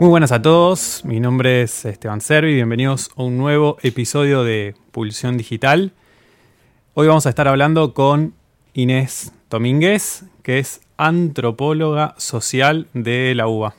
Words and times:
Muy 0.00 0.08
buenas 0.08 0.32
a 0.32 0.40
todos, 0.40 1.04
mi 1.04 1.20
nombre 1.20 1.60
es 1.60 1.84
Esteban 1.84 2.22
Servi, 2.22 2.54
bienvenidos 2.54 3.10
a 3.18 3.22
un 3.22 3.36
nuevo 3.36 3.76
episodio 3.82 4.44
de 4.44 4.74
Pulsión 4.92 5.36
Digital. 5.36 5.92
Hoy 6.94 7.06
vamos 7.06 7.26
a 7.26 7.28
estar 7.28 7.46
hablando 7.46 7.92
con 7.92 8.32
Inés 8.72 9.34
Domínguez, 9.50 10.24
que 10.42 10.58
es 10.58 10.80
antropóloga 10.96 12.14
social 12.16 12.86
de 12.94 13.34
la 13.34 13.46
UBA. 13.46 13.74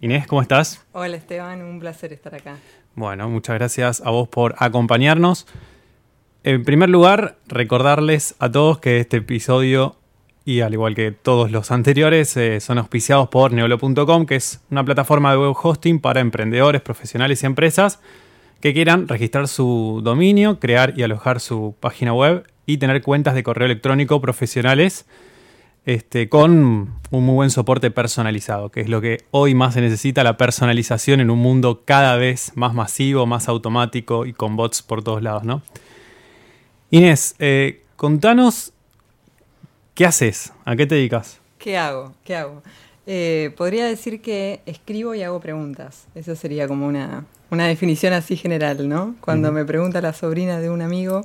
Inés, 0.00 0.26
¿cómo 0.26 0.40
estás? 0.40 0.82
Hola 0.92 1.18
Esteban, 1.18 1.60
un 1.60 1.78
placer 1.78 2.10
estar 2.14 2.34
acá. 2.34 2.56
Bueno, 2.94 3.28
muchas 3.28 3.56
gracias 3.56 4.00
a 4.00 4.08
vos 4.08 4.28
por 4.28 4.54
acompañarnos. 4.56 5.46
En 6.42 6.64
primer 6.64 6.88
lugar, 6.88 7.36
recordarles 7.48 8.34
a 8.38 8.50
todos 8.50 8.78
que 8.78 8.98
este 8.98 9.18
episodio 9.18 9.96
y 10.46 10.60
al 10.60 10.72
igual 10.72 10.94
que 10.94 11.10
todos 11.10 11.50
los 11.50 11.72
anteriores, 11.72 12.36
eh, 12.36 12.60
son 12.60 12.78
auspiciados 12.78 13.28
por 13.28 13.52
neolo.com, 13.52 14.26
que 14.26 14.36
es 14.36 14.60
una 14.70 14.84
plataforma 14.84 15.32
de 15.32 15.38
web 15.38 15.56
hosting 15.60 15.98
para 15.98 16.20
emprendedores, 16.20 16.80
profesionales 16.80 17.42
y 17.42 17.46
empresas 17.46 17.98
que 18.60 18.72
quieran 18.72 19.08
registrar 19.08 19.48
su 19.48 20.00
dominio, 20.04 20.60
crear 20.60 20.94
y 20.96 21.02
alojar 21.02 21.40
su 21.40 21.74
página 21.80 22.14
web 22.14 22.46
y 22.64 22.78
tener 22.78 23.02
cuentas 23.02 23.34
de 23.34 23.42
correo 23.42 23.66
electrónico 23.66 24.20
profesionales 24.20 25.06
este, 25.84 26.28
con 26.28 26.52
un 27.10 27.24
muy 27.24 27.34
buen 27.34 27.50
soporte 27.50 27.90
personalizado, 27.90 28.70
que 28.70 28.82
es 28.82 28.88
lo 28.88 29.00
que 29.00 29.24
hoy 29.32 29.56
más 29.56 29.74
se 29.74 29.80
necesita, 29.80 30.22
la 30.22 30.36
personalización 30.36 31.18
en 31.18 31.30
un 31.30 31.40
mundo 31.40 31.82
cada 31.84 32.14
vez 32.14 32.52
más 32.54 32.72
masivo, 32.72 33.26
más 33.26 33.48
automático 33.48 34.26
y 34.26 34.32
con 34.32 34.54
bots 34.54 34.82
por 34.82 35.02
todos 35.02 35.22
lados, 35.24 35.42
¿no? 35.42 35.62
Inés, 36.90 37.34
eh, 37.40 37.82
contanos 37.96 38.72
¿Qué 39.96 40.04
haces? 40.04 40.52
¿A 40.66 40.76
qué 40.76 40.84
te 40.84 40.94
dedicas? 40.94 41.40
¿Qué 41.56 41.78
hago? 41.78 42.12
¿Qué 42.22 42.36
hago? 42.36 42.62
Eh, 43.06 43.54
podría 43.56 43.86
decir 43.86 44.20
que 44.20 44.60
escribo 44.66 45.14
y 45.14 45.22
hago 45.22 45.40
preguntas. 45.40 46.04
Eso 46.14 46.36
sería 46.36 46.68
como 46.68 46.86
una, 46.86 47.24
definición 47.50 48.12
así 48.12 48.36
general, 48.36 48.90
¿no? 48.90 49.16
Cuando 49.22 49.52
me 49.52 49.64
pregunta 49.64 50.02
la 50.02 50.12
sobrina 50.12 50.60
de 50.60 50.68
un 50.68 50.82
amigo, 50.82 51.22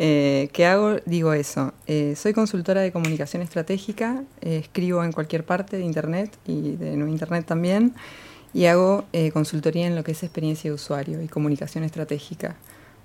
eh, 0.00 0.48
¿qué 0.52 0.66
hago? 0.66 0.96
Digo 1.06 1.34
eso. 1.34 1.72
Eh, 1.86 2.14
soy 2.16 2.32
consultora 2.32 2.80
de 2.80 2.90
comunicación 2.90 3.42
estratégica, 3.42 4.24
escribo 4.40 5.04
en 5.04 5.12
cualquier 5.12 5.44
parte 5.44 5.76
de 5.76 5.84
Internet 5.84 6.36
y 6.48 6.72
de 6.74 6.96
no 6.96 7.06
Internet 7.06 7.46
también, 7.46 7.94
y 8.52 8.64
hago 8.64 9.04
consultoría 9.32 9.86
en 9.86 9.94
lo 9.94 10.02
que 10.02 10.10
es 10.10 10.22
experiencia 10.24 10.68
de 10.68 10.74
usuario 10.74 11.22
y 11.22 11.28
comunicación 11.28 11.84
estratégica 11.84 12.56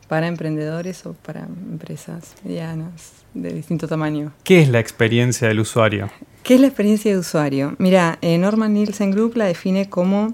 para 0.07 0.27
emprendedores 0.27 1.05
o 1.05 1.13
para 1.13 1.41
empresas 1.41 2.35
medianas, 2.43 3.13
de 3.33 3.53
distinto 3.53 3.87
tamaño. 3.87 4.33
¿Qué 4.43 4.61
es 4.61 4.69
la 4.69 4.79
experiencia 4.79 5.47
del 5.47 5.59
usuario? 5.59 6.09
¿Qué 6.43 6.55
es 6.55 6.61
la 6.61 6.67
experiencia 6.67 7.11
de 7.11 7.17
usuario? 7.17 7.75
Mira, 7.79 8.17
eh, 8.21 8.37
Norman 8.37 8.73
Nielsen 8.73 9.11
Group 9.11 9.35
la 9.35 9.45
define 9.45 9.89
como 9.89 10.33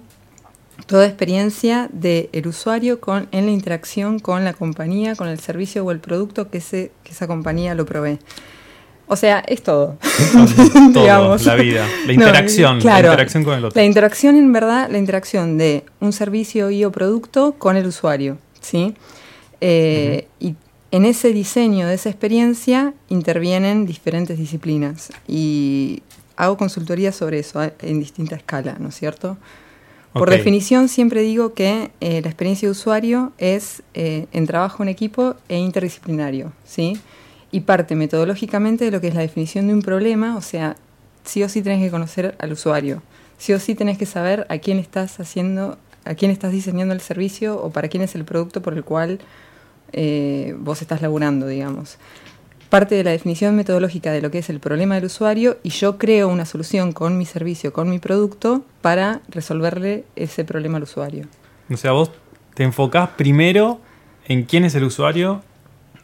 toda 0.85 1.05
experiencia 1.05 1.89
del 1.91 2.47
usuario 2.47 2.99
con, 2.99 3.27
en 3.31 3.45
la 3.45 3.51
interacción 3.51 4.19
con 4.19 4.43
la 4.43 4.53
compañía, 4.53 5.15
con 5.15 5.27
el 5.27 5.39
servicio 5.39 5.85
o 5.85 5.91
el 5.91 5.99
producto 5.99 6.49
que, 6.49 6.59
que 6.59 7.11
esa 7.11 7.27
compañía 7.27 7.75
lo 7.75 7.85
provee. 7.85 8.19
O 9.07 9.15
sea, 9.17 9.39
es 9.39 9.61
todo. 9.61 9.97
todo 10.93 11.37
la 11.37 11.55
vida, 11.55 11.85
la 12.05 12.13
interacción, 12.13 12.79
la 12.79 12.99
interacción 12.99 13.43
con 13.43 13.57
el 13.57 13.65
otro. 13.65 13.79
La 13.79 13.85
interacción, 13.85 14.35
en 14.35 14.53
verdad, 14.53 14.89
la 14.89 14.97
interacción 14.97 15.57
de 15.57 15.85
un 15.99 16.13
servicio 16.13 16.71
y 16.71 16.85
o 16.85 16.91
producto 16.91 17.53
con 17.57 17.75
el 17.75 17.85
usuario, 17.87 18.37
¿sí? 18.61 18.95
Eh, 19.61 20.27
y 20.39 20.55
en 20.91 21.05
ese 21.05 21.31
diseño 21.31 21.87
de 21.87 21.93
esa 21.93 22.09
experiencia 22.09 22.93
intervienen 23.07 23.85
diferentes 23.85 24.37
disciplinas 24.37 25.11
y 25.27 26.03
hago 26.35 26.57
consultoría 26.57 27.11
sobre 27.11 27.39
eso 27.39 27.63
eh, 27.63 27.73
en 27.81 27.99
distinta 27.99 28.35
escala, 28.35 28.75
¿no 28.79 28.89
es 28.89 28.95
cierto? 28.95 29.37
Por 30.13 30.29
definición 30.29 30.89
siempre 30.89 31.21
digo 31.21 31.53
que 31.53 31.91
eh, 32.01 32.21
la 32.21 32.27
experiencia 32.27 32.67
de 32.67 32.71
usuario 32.71 33.31
es 33.37 33.81
eh, 33.93 34.27
en 34.33 34.45
trabajo 34.45 34.83
en 34.83 34.89
equipo 34.89 35.35
e 35.47 35.57
interdisciplinario, 35.57 36.51
¿sí? 36.65 36.99
Y 37.51 37.61
parte 37.61 37.95
metodológicamente 37.95 38.85
de 38.85 38.91
lo 38.91 38.99
que 38.99 39.07
es 39.07 39.15
la 39.15 39.21
definición 39.21 39.67
de 39.67 39.73
un 39.73 39.81
problema, 39.81 40.35
o 40.35 40.41
sea, 40.41 40.75
sí 41.23 41.43
o 41.43 41.49
sí 41.49 41.61
tenés 41.61 41.81
que 41.81 41.91
conocer 41.91 42.35
al 42.39 42.51
usuario, 42.51 43.01
sí 43.37 43.53
o 43.53 43.59
sí 43.59 43.73
tenés 43.73 43.97
que 43.97 44.05
saber 44.05 44.45
a 44.49 44.57
quién 44.57 44.79
estás 44.79 45.17
haciendo, 45.21 45.77
a 46.03 46.15
quién 46.15 46.31
estás 46.31 46.51
diseñando 46.51 46.93
el 46.93 47.01
servicio 47.01 47.61
o 47.61 47.69
para 47.71 47.87
quién 47.87 48.03
es 48.03 48.13
el 48.15 48.25
producto 48.25 48.61
por 48.61 48.73
el 48.73 48.83
cual 48.83 49.19
eh, 49.93 50.55
vos 50.59 50.81
estás 50.81 51.01
laburando, 51.01 51.47
digamos. 51.47 51.97
Parte 52.69 52.95
de 52.95 53.03
la 53.03 53.11
definición 53.11 53.55
metodológica 53.55 54.11
de 54.11 54.21
lo 54.21 54.31
que 54.31 54.39
es 54.39 54.49
el 54.49 54.59
problema 54.61 54.95
del 54.95 55.05
usuario 55.05 55.57
y 55.61 55.69
yo 55.69 55.97
creo 55.97 56.29
una 56.29 56.45
solución 56.45 56.93
con 56.93 57.17
mi 57.17 57.25
servicio, 57.25 57.73
con 57.73 57.89
mi 57.89 57.99
producto, 57.99 58.63
para 58.81 59.21
resolverle 59.27 60.05
ese 60.15 60.45
problema 60.45 60.77
al 60.77 60.83
usuario. 60.83 61.27
O 61.69 61.75
sea, 61.75 61.91
vos 61.91 62.11
te 62.53 62.63
enfocás 62.63 63.09
primero 63.09 63.81
en 64.25 64.43
quién 64.43 64.63
es 64.63 64.75
el 64.75 64.85
usuario 64.85 65.43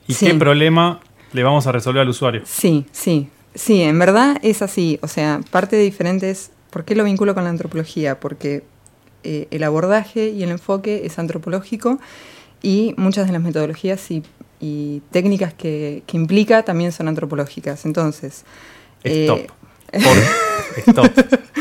y 0.08 0.16
qué 0.16 0.34
problema 0.34 1.00
le 1.32 1.44
vamos 1.44 1.68
a 1.68 1.72
resolver 1.72 2.02
al 2.02 2.10
usuario. 2.10 2.42
Sí, 2.46 2.86
sí, 2.92 3.30
sí, 3.56 3.82
en 3.82 3.98
verdad 4.00 4.38
es 4.42 4.62
así. 4.62 5.00
O 5.02 5.08
sea, 5.08 5.42
parte 5.52 5.76
de 5.76 5.84
diferentes... 5.84 6.52
¿Por 6.70 6.84
qué 6.84 6.96
lo 6.96 7.06
vinculo 7.06 7.34
con 7.34 7.46
la 7.46 7.50
antropología? 7.50 8.20
Porque 8.20 8.64
eh, 9.24 9.48
el 9.52 9.64
abordaje 9.64 10.30
y 10.30 10.44
el 10.44 10.52
enfoque 10.52 11.06
es 11.06 11.18
antropológico 11.18 12.00
y 12.62 12.94
muchas 12.98 13.28
de 13.28 13.34
las 13.34 13.42
metodologías 13.42 14.10
y, 14.12 14.24
técnicas 15.12 15.54
que, 15.54 16.04
implica 16.12 16.64
también 16.64 16.92
son 16.92 17.08
antropológicas. 17.08 17.86
Entonces... 17.86 18.44
Stop. 19.04 19.40
Eh, 19.40 19.48
Por, 20.94 21.12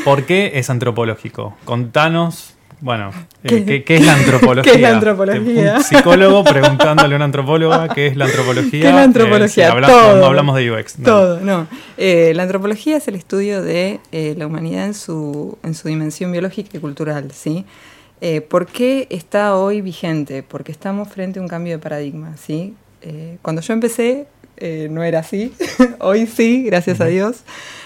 ¿Por 0.05 0.27
qué 0.27 0.53
es 0.55 0.69
antropológico? 0.69 1.57
Contanos 1.65 2.57
bueno, 2.81 3.11
eh, 3.43 3.83
¿qué, 3.87 3.95
es 3.97 4.05
la 4.05 4.15
antropología? 4.15 4.71
¿Qué 4.71 4.77
es 4.77 4.83
la 4.83 4.91
antropología? 4.91 5.75
Un 5.77 5.83
psicólogo 5.83 6.45
preguntándole 6.45 7.15
a 7.15 7.17
una 7.17 7.25
antropóloga 7.25 7.89
qué 7.89 8.09
es 8.09 8.17
la 8.17 8.27
antropología. 8.27 8.83
¿Qué 8.83 8.89
es 8.89 8.95
la 8.95 9.03
antropología? 9.03 9.69
Eh, 9.71 9.83
todo, 9.83 10.27
hablamos 10.27 10.57
de 10.57 10.71
UX. 10.71 10.97
Todo, 11.03 11.41
no. 11.41 11.67
la 11.97 12.43
antropología 12.43 12.99
es 12.99 13.09
el 13.09 13.15
estudio 13.15 13.63
de 13.63 14.01
la 14.13 14.47
humanidad 14.47 14.87
en 14.87 14.95
su, 14.95 15.59
en 15.63 15.75
su 15.75 15.89
dimensión 15.89 16.33
biológica 16.33 16.77
y 16.77 16.81
cultural, 16.81 17.31
¿sí? 17.33 17.65
Eh, 18.21 18.41
¿Por 18.41 18.67
qué 18.67 19.07
está 19.11 19.57
hoy 19.57 19.83
vigente? 19.83 20.43
Porque 20.43 20.73
estamos 20.73 21.09
frente 21.09 21.39
a 21.39 21.43
un 21.43 21.49
cambio 21.49 21.75
de 21.75 21.79
paradigma, 21.79 22.37
¿sí? 22.39 22.75
Eh, 23.03 23.37
cuando 23.43 23.61
yo 23.61 23.75
empecé 23.75 24.27
eh, 24.57 24.89
no 24.91 25.03
era 25.03 25.19
así, 25.19 25.53
hoy 26.01 26.27
sí, 26.27 26.63
gracias 26.65 27.03
a 27.03 27.07
Dios, 27.07 27.43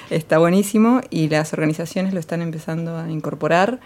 está 0.08 0.38
buenísimo 0.38 1.00
y 1.10 1.28
las 1.28 1.52
organizaciones 1.52 2.14
lo 2.14 2.20
están 2.20 2.42
empezando 2.42 2.96
a 2.96 3.10
incorporar 3.10 3.80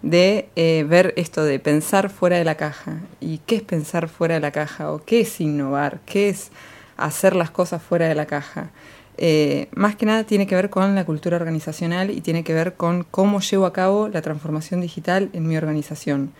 de 0.00 0.48
ver 0.88 1.12
esto 1.16 1.44
de 1.44 1.58
pensar 1.58 2.08
fuera 2.08 2.38
de 2.38 2.44
la 2.44 2.54
caja. 2.54 3.00
¿Y 3.20 3.38
qué 3.44 3.56
es 3.56 3.62
pensar 3.62 4.08
fuera 4.08 4.36
de 4.36 4.40
la 4.40 4.50
caja? 4.50 4.90
¿O 4.90 5.04
qué 5.04 5.20
es 5.20 5.38
innovar? 5.42 6.00
¿Qué 6.06 6.30
es 6.30 6.50
hacer 6.96 7.36
las 7.36 7.50
cosas 7.50 7.82
fuera 7.82 8.08
de 8.08 8.14
la 8.14 8.24
caja? 8.24 8.70
Eh, 9.22 9.68
más 9.74 9.96
que 9.96 10.06
nada 10.06 10.24
tiene 10.24 10.46
que 10.46 10.54
ver 10.54 10.70
con 10.70 10.94
la 10.94 11.04
cultura 11.04 11.36
organizacional 11.36 12.10
y 12.10 12.22
tiene 12.22 12.42
que 12.42 12.54
ver 12.54 12.72
con 12.72 13.04
cómo 13.04 13.40
llevo 13.40 13.66
a 13.66 13.72
cabo 13.74 14.08
la 14.08 14.22
transformación 14.22 14.80
digital 14.80 15.28
en 15.34 15.46
mi 15.46 15.58
organización. 15.58 16.32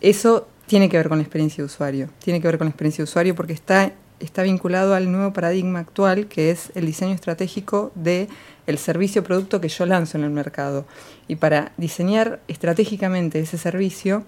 Eso 0.00 0.46
tiene 0.66 0.88
que 0.88 0.96
ver 0.96 1.08
con 1.08 1.18
la 1.18 1.24
experiencia 1.24 1.60
de 1.60 1.66
usuario, 1.66 2.08
tiene 2.22 2.40
que 2.40 2.46
ver 2.46 2.56
con 2.56 2.66
la 2.66 2.70
experiencia 2.70 3.02
de 3.02 3.10
usuario 3.10 3.34
porque 3.34 3.52
está, 3.52 3.90
está 4.20 4.44
vinculado 4.44 4.94
al 4.94 5.10
nuevo 5.10 5.32
paradigma 5.32 5.80
actual 5.80 6.28
que 6.28 6.52
es 6.52 6.70
el 6.76 6.86
diseño 6.86 7.14
estratégico 7.14 7.90
de 7.96 8.28
el 8.68 8.78
servicio 8.78 9.22
o 9.22 9.24
producto 9.24 9.60
que 9.60 9.68
yo 9.68 9.84
lanzo 9.84 10.16
en 10.16 10.22
el 10.22 10.30
mercado. 10.30 10.86
Y 11.26 11.34
para 11.34 11.72
diseñar 11.78 12.38
estratégicamente 12.46 13.40
ese 13.40 13.58
servicio, 13.58 14.22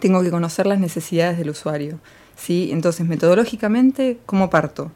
tengo 0.00 0.22
que 0.22 0.30
conocer 0.30 0.66
las 0.66 0.80
necesidades 0.80 1.36
del 1.36 1.50
usuario. 1.50 1.98
¿sí? 2.34 2.70
Entonces, 2.72 3.06
metodológicamente, 3.06 4.16
¿cómo 4.24 4.48
parto? 4.48 4.90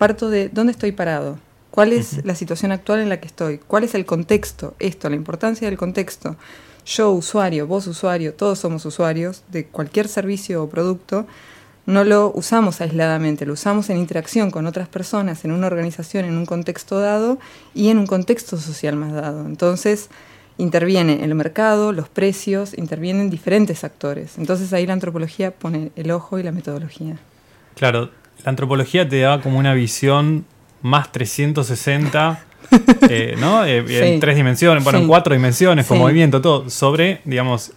Parto 0.00 0.30
de 0.30 0.48
dónde 0.48 0.72
estoy 0.72 0.92
parado, 0.92 1.38
cuál 1.70 1.92
es 1.92 2.24
la 2.24 2.34
situación 2.34 2.72
actual 2.72 3.00
en 3.00 3.10
la 3.10 3.20
que 3.20 3.26
estoy, 3.26 3.58
cuál 3.58 3.84
es 3.84 3.94
el 3.94 4.06
contexto, 4.06 4.74
esto, 4.78 5.10
la 5.10 5.16
importancia 5.16 5.68
del 5.68 5.76
contexto. 5.76 6.36
Yo, 6.86 7.10
usuario, 7.10 7.66
vos, 7.66 7.86
usuario, 7.86 8.32
todos 8.32 8.58
somos 8.58 8.86
usuarios 8.86 9.42
de 9.48 9.66
cualquier 9.66 10.08
servicio 10.08 10.62
o 10.62 10.70
producto, 10.70 11.26
no 11.84 12.02
lo 12.02 12.32
usamos 12.34 12.80
aisladamente, 12.80 13.44
lo 13.44 13.52
usamos 13.52 13.90
en 13.90 13.98
interacción 13.98 14.50
con 14.50 14.66
otras 14.66 14.88
personas, 14.88 15.44
en 15.44 15.52
una 15.52 15.66
organización, 15.66 16.24
en 16.24 16.38
un 16.38 16.46
contexto 16.46 16.98
dado 16.98 17.38
y 17.74 17.90
en 17.90 17.98
un 17.98 18.06
contexto 18.06 18.56
social 18.56 18.96
más 18.96 19.12
dado. 19.12 19.44
Entonces, 19.44 20.08
interviene 20.56 21.24
el 21.24 21.34
mercado, 21.34 21.92
los 21.92 22.08
precios, 22.08 22.72
intervienen 22.78 23.28
diferentes 23.28 23.84
actores. 23.84 24.38
Entonces 24.38 24.72
ahí 24.72 24.86
la 24.86 24.94
antropología 24.94 25.50
pone 25.50 25.92
el 25.94 26.10
ojo 26.10 26.38
y 26.38 26.42
la 26.42 26.52
metodología. 26.52 27.18
Claro, 27.74 28.10
la 28.44 28.50
antropología 28.50 29.08
te 29.08 29.20
da 29.20 29.40
como 29.40 29.58
una 29.58 29.74
visión 29.74 30.44
más 30.82 31.12
360, 31.12 32.44
eh, 33.08 33.34
¿no? 33.38 33.64
Eh, 33.64 34.12
en 34.14 34.20
tres 34.20 34.36
dimensiones, 34.36 34.82
bueno, 34.84 34.98
en 34.98 35.08
cuatro 35.08 35.34
dimensiones, 35.34 35.86
con 35.86 35.98
movimiento, 35.98 36.40
todo, 36.40 36.70
sobre, 36.70 37.20
digamos, 37.24 37.72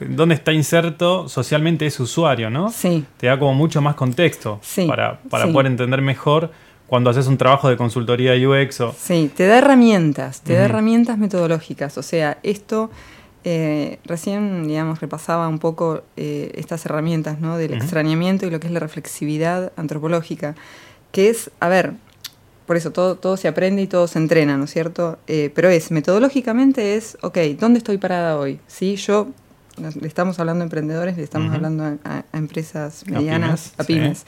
dónde 0.00 0.34
está 0.34 0.52
inserto 0.52 1.28
socialmente 1.28 1.86
ese 1.86 2.02
usuario, 2.02 2.50
¿no? 2.50 2.70
Sí. 2.70 3.04
Te 3.16 3.28
da 3.28 3.38
como 3.38 3.54
mucho 3.54 3.80
más 3.80 3.94
contexto 3.94 4.60
para, 4.86 5.20
para 5.30 5.50
poder 5.50 5.66
entender 5.66 6.02
mejor 6.02 6.50
cuando 6.86 7.10
haces 7.10 7.26
un 7.26 7.36
trabajo 7.36 7.68
de 7.68 7.76
consultoría 7.76 8.34
UX 8.34 8.80
o... 8.80 8.94
Sí, 8.96 9.30
te 9.34 9.46
da 9.46 9.58
herramientas, 9.58 10.42
te 10.42 10.54
da 10.54 10.66
herramientas 10.66 11.18
metodológicas, 11.18 11.98
o 11.98 12.02
sea, 12.02 12.38
esto 12.42 12.90
eh, 13.48 14.00
recién, 14.04 14.66
digamos, 14.66 15.00
repasaba 15.00 15.46
un 15.46 15.60
poco 15.60 16.02
eh, 16.16 16.50
estas 16.56 16.84
herramientas, 16.84 17.38
¿no? 17.38 17.56
Del 17.56 17.74
extrañamiento 17.74 18.44
y 18.44 18.50
lo 18.50 18.58
que 18.58 18.66
es 18.66 18.72
la 18.72 18.80
reflexividad 18.80 19.72
antropológica, 19.76 20.56
que 21.12 21.30
es, 21.30 21.52
a 21.60 21.68
ver, 21.68 21.92
por 22.66 22.76
eso 22.76 22.90
todo, 22.90 23.14
todo 23.14 23.36
se 23.36 23.46
aprende 23.46 23.82
y 23.82 23.86
todo 23.86 24.08
se 24.08 24.18
entrena, 24.18 24.56
¿no 24.56 24.64
es 24.64 24.72
cierto? 24.72 25.20
Eh, 25.28 25.52
pero 25.54 25.68
es, 25.68 25.92
metodológicamente 25.92 26.96
es, 26.96 27.18
ok, 27.22 27.38
¿dónde 27.56 27.78
estoy 27.78 27.98
parada 27.98 28.36
hoy? 28.36 28.58
¿Sí? 28.66 28.96
Yo, 28.96 29.28
le 29.78 30.08
estamos 30.08 30.40
hablando 30.40 30.62
a 30.62 30.64
emprendedores, 30.64 31.16
le 31.16 31.22
estamos 31.22 31.54
hablando 31.54 31.84
a, 32.02 32.24
empresas 32.32 33.06
medianas, 33.06 33.74
a 33.78 33.84
pymes. 33.84 34.26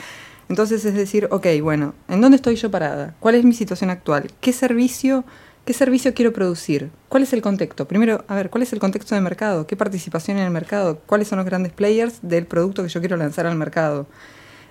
Entonces 0.48 0.84
es 0.84 0.94
decir, 0.94 1.26
ok, 1.32 1.46
bueno, 1.60 1.92
¿en 2.06 2.20
dónde 2.20 2.36
estoy 2.36 2.54
yo 2.54 2.70
parada? 2.70 3.16
¿Cuál 3.18 3.34
es 3.34 3.44
mi 3.44 3.52
situación 3.52 3.90
actual? 3.90 4.30
¿Qué 4.40 4.52
servicio, 4.52 5.24
qué 5.68 5.74
servicio 5.74 6.14
quiero 6.14 6.32
producir? 6.32 6.90
¿Cuál 7.10 7.24
es 7.24 7.34
el 7.34 7.42
contexto? 7.42 7.86
Primero, 7.86 8.24
a 8.26 8.34
ver, 8.34 8.48
¿cuál 8.48 8.62
es 8.62 8.72
el 8.72 8.78
contexto 8.78 9.14
de 9.14 9.20
mercado? 9.20 9.66
¿Qué 9.66 9.76
participación 9.76 10.38
en 10.38 10.44
el 10.44 10.50
mercado? 10.50 11.02
¿Cuáles 11.04 11.28
son 11.28 11.36
los 11.36 11.44
grandes 11.44 11.74
players 11.74 12.20
del 12.22 12.46
producto 12.46 12.82
que 12.82 12.88
yo 12.88 13.00
quiero 13.00 13.18
lanzar 13.18 13.44
al 13.44 13.54
mercado? 13.54 14.06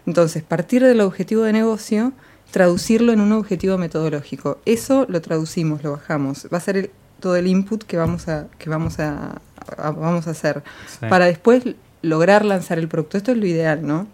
Entonces, 0.07 0.41
partir 0.41 0.83
del 0.83 1.01
objetivo 1.01 1.43
de 1.43 1.53
negocio, 1.53 2.13
traducirlo 2.49 3.13
en 3.13 3.21
un 3.21 3.31
objetivo 3.33 3.77
metodológico. 3.77 4.57
Eso 4.65 5.05
lo 5.07 5.21
traducimos, 5.21 5.83
lo 5.83 5.91
bajamos. 5.91 6.47
Va 6.51 6.57
a 6.57 6.61
ser 6.61 6.89
todo 7.19 7.35
el 7.35 7.45
input 7.45 7.83
que 7.83 7.97
vamos 7.97 8.27
a, 8.27 8.47
que 8.57 8.67
vamos 8.67 8.99
a, 8.99 9.39
vamos 9.77 10.25
a 10.25 10.31
hacer 10.31 10.63
para 11.11 11.25
después 11.25 11.63
lograr 12.01 12.43
lanzar 12.43 12.79
el 12.79 12.87
producto. 12.87 13.17
Esto 13.17 13.33
es 13.33 13.37
lo 13.37 13.45
ideal, 13.45 13.85
¿no? 13.85 14.07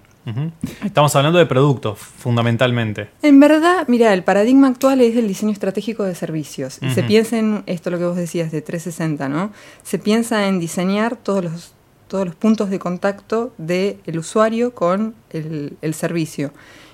Estamos 0.83 1.15
hablando 1.15 1.39
de 1.39 1.45
productos, 1.45 1.99
fundamentalmente. 1.99 3.09
En 3.21 3.39
verdad, 3.39 3.85
mira, 3.87 4.13
el 4.13 4.23
paradigma 4.23 4.67
actual 4.67 5.01
es 5.01 5.17
el 5.17 5.27
diseño 5.27 5.51
estratégico 5.51 6.03
de 6.03 6.15
servicios. 6.15 6.79
Y 6.81 6.89
se 6.91 7.03
piensa 7.03 7.37
en 7.37 7.63
esto 7.65 7.89
lo 7.89 7.97
que 7.97 8.05
vos 8.05 8.15
decías 8.15 8.51
de 8.51 8.61
360, 8.61 9.27
¿no? 9.29 9.51
Se 9.83 9.99
piensa 9.99 10.47
en 10.47 10.59
diseñar 10.59 11.17
todos 11.17 11.43
los, 11.43 11.73
todos 12.07 12.25
los 12.25 12.35
puntos 12.35 12.69
de 12.69 12.79
contacto 12.79 13.53
del 13.57 14.17
usuario 14.17 14.73
con 14.73 15.15
el, 15.31 15.93
servicio. 15.93 16.51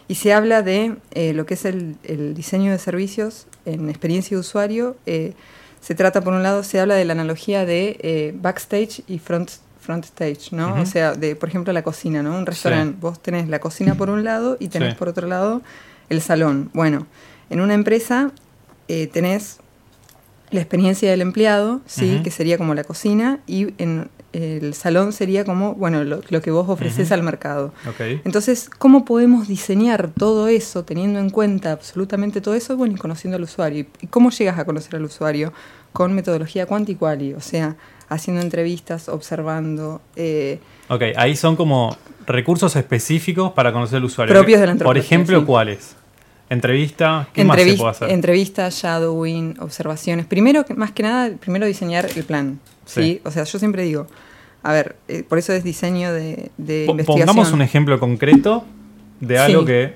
Y 0.08 0.16
se 0.16 0.34
habla 0.34 0.64
de 0.64 0.96
eh, 1.12 1.34
lo 1.34 1.46
que 1.46 1.54
es 1.54 1.66
el, 1.66 1.98
diseño 2.34 2.72
de 2.72 2.80
servicios 2.80 3.46
en 3.66 3.90
experiencia 3.90 4.36
de 4.36 4.42
usuario. 4.42 4.98
Eh, 5.06 5.34
se 5.82 5.94
trata, 5.94 6.22
por 6.22 6.34
un 6.34 6.42
lado, 6.42 6.64
se 6.64 6.80
habla 6.80 6.96
de 6.96 7.06
la 7.06 7.14
analogía 7.14 7.66
de 7.66 7.98
eh, 8.02 8.34
backstage 8.36 9.04
y 9.08 9.20
front 9.20 9.52
front 9.80 10.06
stage, 10.06 10.50
¿no? 10.52 10.82
O 10.82 10.86
sea, 10.86 11.14
de, 11.14 11.36
por 11.36 11.50
ejemplo, 11.50 11.74
la 11.74 11.84
cocina, 11.84 12.22
¿no? 12.22 12.38
Un 12.38 12.46
restaurante, 12.46 12.98
vos 13.00 13.22
tenés 13.22 13.48
la 13.48 13.60
cocina 13.60 13.96
por 13.96 14.10
un 14.10 14.24
lado 14.24 14.58
y 14.60 14.68
tenés 14.68 14.96
por 14.96 15.10
otro 15.10 15.28
lado 15.28 15.62
el 16.10 16.22
salón. 16.22 16.70
Bueno, 16.74 17.08
en 17.50 17.62
una 17.62 17.74
empresa 17.74 18.32
eh, 18.88 19.08
tenés 19.08 19.60
la 20.52 20.60
experiencia 20.62 21.10
del 21.12 21.22
empleado, 21.22 21.82
¿sí? 21.86 22.22
Que 22.24 22.32
sería 22.32 22.58
como 22.58 22.74
la 22.74 22.84
cocina 22.84 23.40
y 23.48 23.74
en 23.82 24.10
el 24.34 24.74
salón 24.74 25.12
sería 25.12 25.44
como, 25.44 25.74
bueno, 25.74 26.04
lo, 26.04 26.22
que 26.22 26.52
vos 26.52 26.70
ofreces 26.70 27.12
al 27.12 27.24
mercado. 27.24 27.74
Entonces, 28.26 28.70
¿cómo 28.70 29.06
podemos 29.06 29.48
diseñar 29.48 30.12
todo 30.16 30.48
eso 30.48 30.84
teniendo 30.84 31.20
en 31.20 31.30
cuenta 31.30 31.72
absolutamente 31.72 32.42
todo 32.42 32.54
eso? 32.54 32.78
Bueno, 32.78 32.96
y 32.96 32.98
conociendo 32.98 33.38
al 33.38 33.44
usuario. 33.44 33.88
¿Y 34.02 34.08
cómo 34.08 34.30
llegas 34.30 34.60
a 34.60 34.66
conocer 34.66 34.96
al 34.96 35.04
usuario? 35.04 35.52
Con 35.94 36.14
metodología 36.14 36.66
quanti-quali, 36.66 37.34
o 37.34 37.42
sea, 37.42 37.76
haciendo 38.10 38.42
entrevistas, 38.42 39.10
observando. 39.10 40.02
Eh, 40.16 40.60
ok, 40.88 41.02
ahí 41.16 41.36
son 41.36 41.56
como 41.56 41.96
recursos 42.26 42.76
específicos 42.76 43.52
para 43.54 43.72
conocer 43.72 43.98
al 43.98 44.06
usuario. 44.06 44.34
Propios 44.34 44.60
de 44.60 44.68
la 44.68 44.76
Por 44.76 44.98
ejemplo, 44.98 45.46
¿cuáles? 45.46 45.96
Entrevista, 46.50 47.28
¿qué 47.34 47.44
más 47.44 47.62
se 47.62 47.76
puede 47.76 47.92
hacer? 47.92 48.10
Entrevista, 48.10 48.70
shadowing, 48.72 49.58
observaciones. 49.60 50.26
Primero, 50.26 50.66
más 50.76 50.92
que 50.92 51.04
nada, 51.04 51.32
primero 51.40 51.68
diseñar 51.68 52.08
el 52.16 52.24
plan. 52.24 52.60
Sí. 52.86 53.22
O 53.24 53.30
sea, 53.30 53.44
yo 53.44 53.60
siempre 53.60 53.84
digo, 53.84 54.08
a 54.64 54.74
ver, 54.74 54.96
eh, 55.08 55.24
por 55.28 55.38
eso 55.38 55.54
es 55.54 55.64
diseño 55.64 56.12
de, 56.12 56.50
de 56.58 56.86
investigación. 56.86 57.28
Pongamos 57.28 57.54
un 57.54 57.62
ejemplo 57.62 58.00
concreto 58.00 58.66
de 59.20 59.38
algo 59.38 59.64
que 59.64 59.96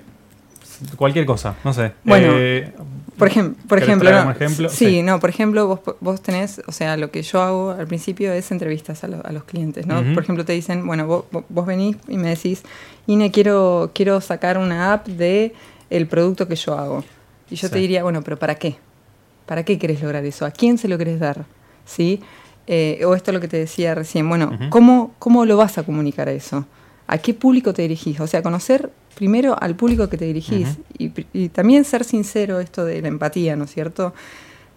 cualquier 0.96 1.26
cosa, 1.26 1.56
no 1.64 1.74
sé. 1.74 1.94
Bueno, 2.04 2.34
eh, 2.36 2.72
por, 3.18 3.30
por 3.68 3.78
ejemplo, 3.78 4.32
ejemplo? 4.32 4.70
Sí, 4.70 5.02
no, 5.02 5.20
por 5.20 5.30
ejemplo, 5.30 5.68
vos, 5.68 5.96
vos 6.00 6.22
tenés, 6.22 6.62
o 6.68 6.72
sea, 6.72 6.98
lo 6.98 7.12
que 7.12 7.22
yo 7.22 7.42
hago 7.42 7.72
al 7.72 7.88
principio 7.88 8.34
es 8.34 8.52
entrevistas 8.52 9.04
a, 9.04 9.08
los 9.08 9.44
clientes, 9.44 9.86
¿no? 9.86 10.04
Por 10.14 10.24
ejemplo, 10.24 10.46
te 10.46 10.54
dicen, 10.54 10.86
bueno, 10.86 11.06
vos, 11.08 11.26
vos, 11.50 11.66
venís 11.66 11.98
y 12.08 12.18
me 12.18 12.30
decís, 12.30 12.64
Ine, 13.08 13.32
quiero, 13.32 13.92
quiero 13.94 14.22
sacar 14.22 14.58
una 14.58 14.94
app 14.94 15.08
de 15.08 15.54
el 15.90 16.08
producto 16.08 16.48
que 16.48 16.56
yo 16.56 16.78
hago. 16.78 17.04
Y 17.50 17.56
yo 17.56 17.70
te 17.70 17.78
diría, 17.80 18.04
bueno, 18.04 18.22
pero 18.24 18.38
¿para 18.38 18.56
qué? 18.56 18.78
¿Para 19.46 19.64
qué 19.64 19.78
querés 19.78 20.02
lograr 20.02 20.26
eso? 20.26 20.46
¿A 20.46 20.52
quién 20.52 20.78
se 20.78 20.88
lo 20.88 20.98
querés 20.98 21.20
dar? 21.20 21.46
¿Sí? 21.86 22.22
Eh, 22.66 23.04
o 23.06 23.14
esto 23.14 23.32
es 23.32 23.36
lo 23.36 23.42
que 23.42 23.48
te 23.48 23.58
decía 23.58 23.94
recién, 23.94 24.28
bueno, 24.28 24.58
¿cómo, 24.70 25.14
¿cómo 25.20 25.46
lo 25.46 25.58
vas 25.58 25.78
a 25.78 25.84
comunicar 25.84 26.30
a 26.30 26.32
eso? 26.32 26.66
¿A 27.08 27.18
qué 27.18 27.34
público 27.34 27.74
te 27.74 27.82
dirigís? 27.82 28.20
O 28.20 28.28
sea, 28.28 28.42
conocer 28.42 28.90
primero 29.16 29.56
al 29.60 29.76
público 29.76 30.10
que 30.10 30.18
te 30.18 30.26
dirigís 30.26 30.78
y, 30.98 31.50
también 31.50 31.86
ser 31.86 32.04
sincero 32.04 32.60
esto 32.60 32.86
de 32.86 33.02
la 33.02 33.08
empatía, 33.08 33.56
¿no 33.56 33.66
es 33.66 33.72
cierto? 33.72 34.14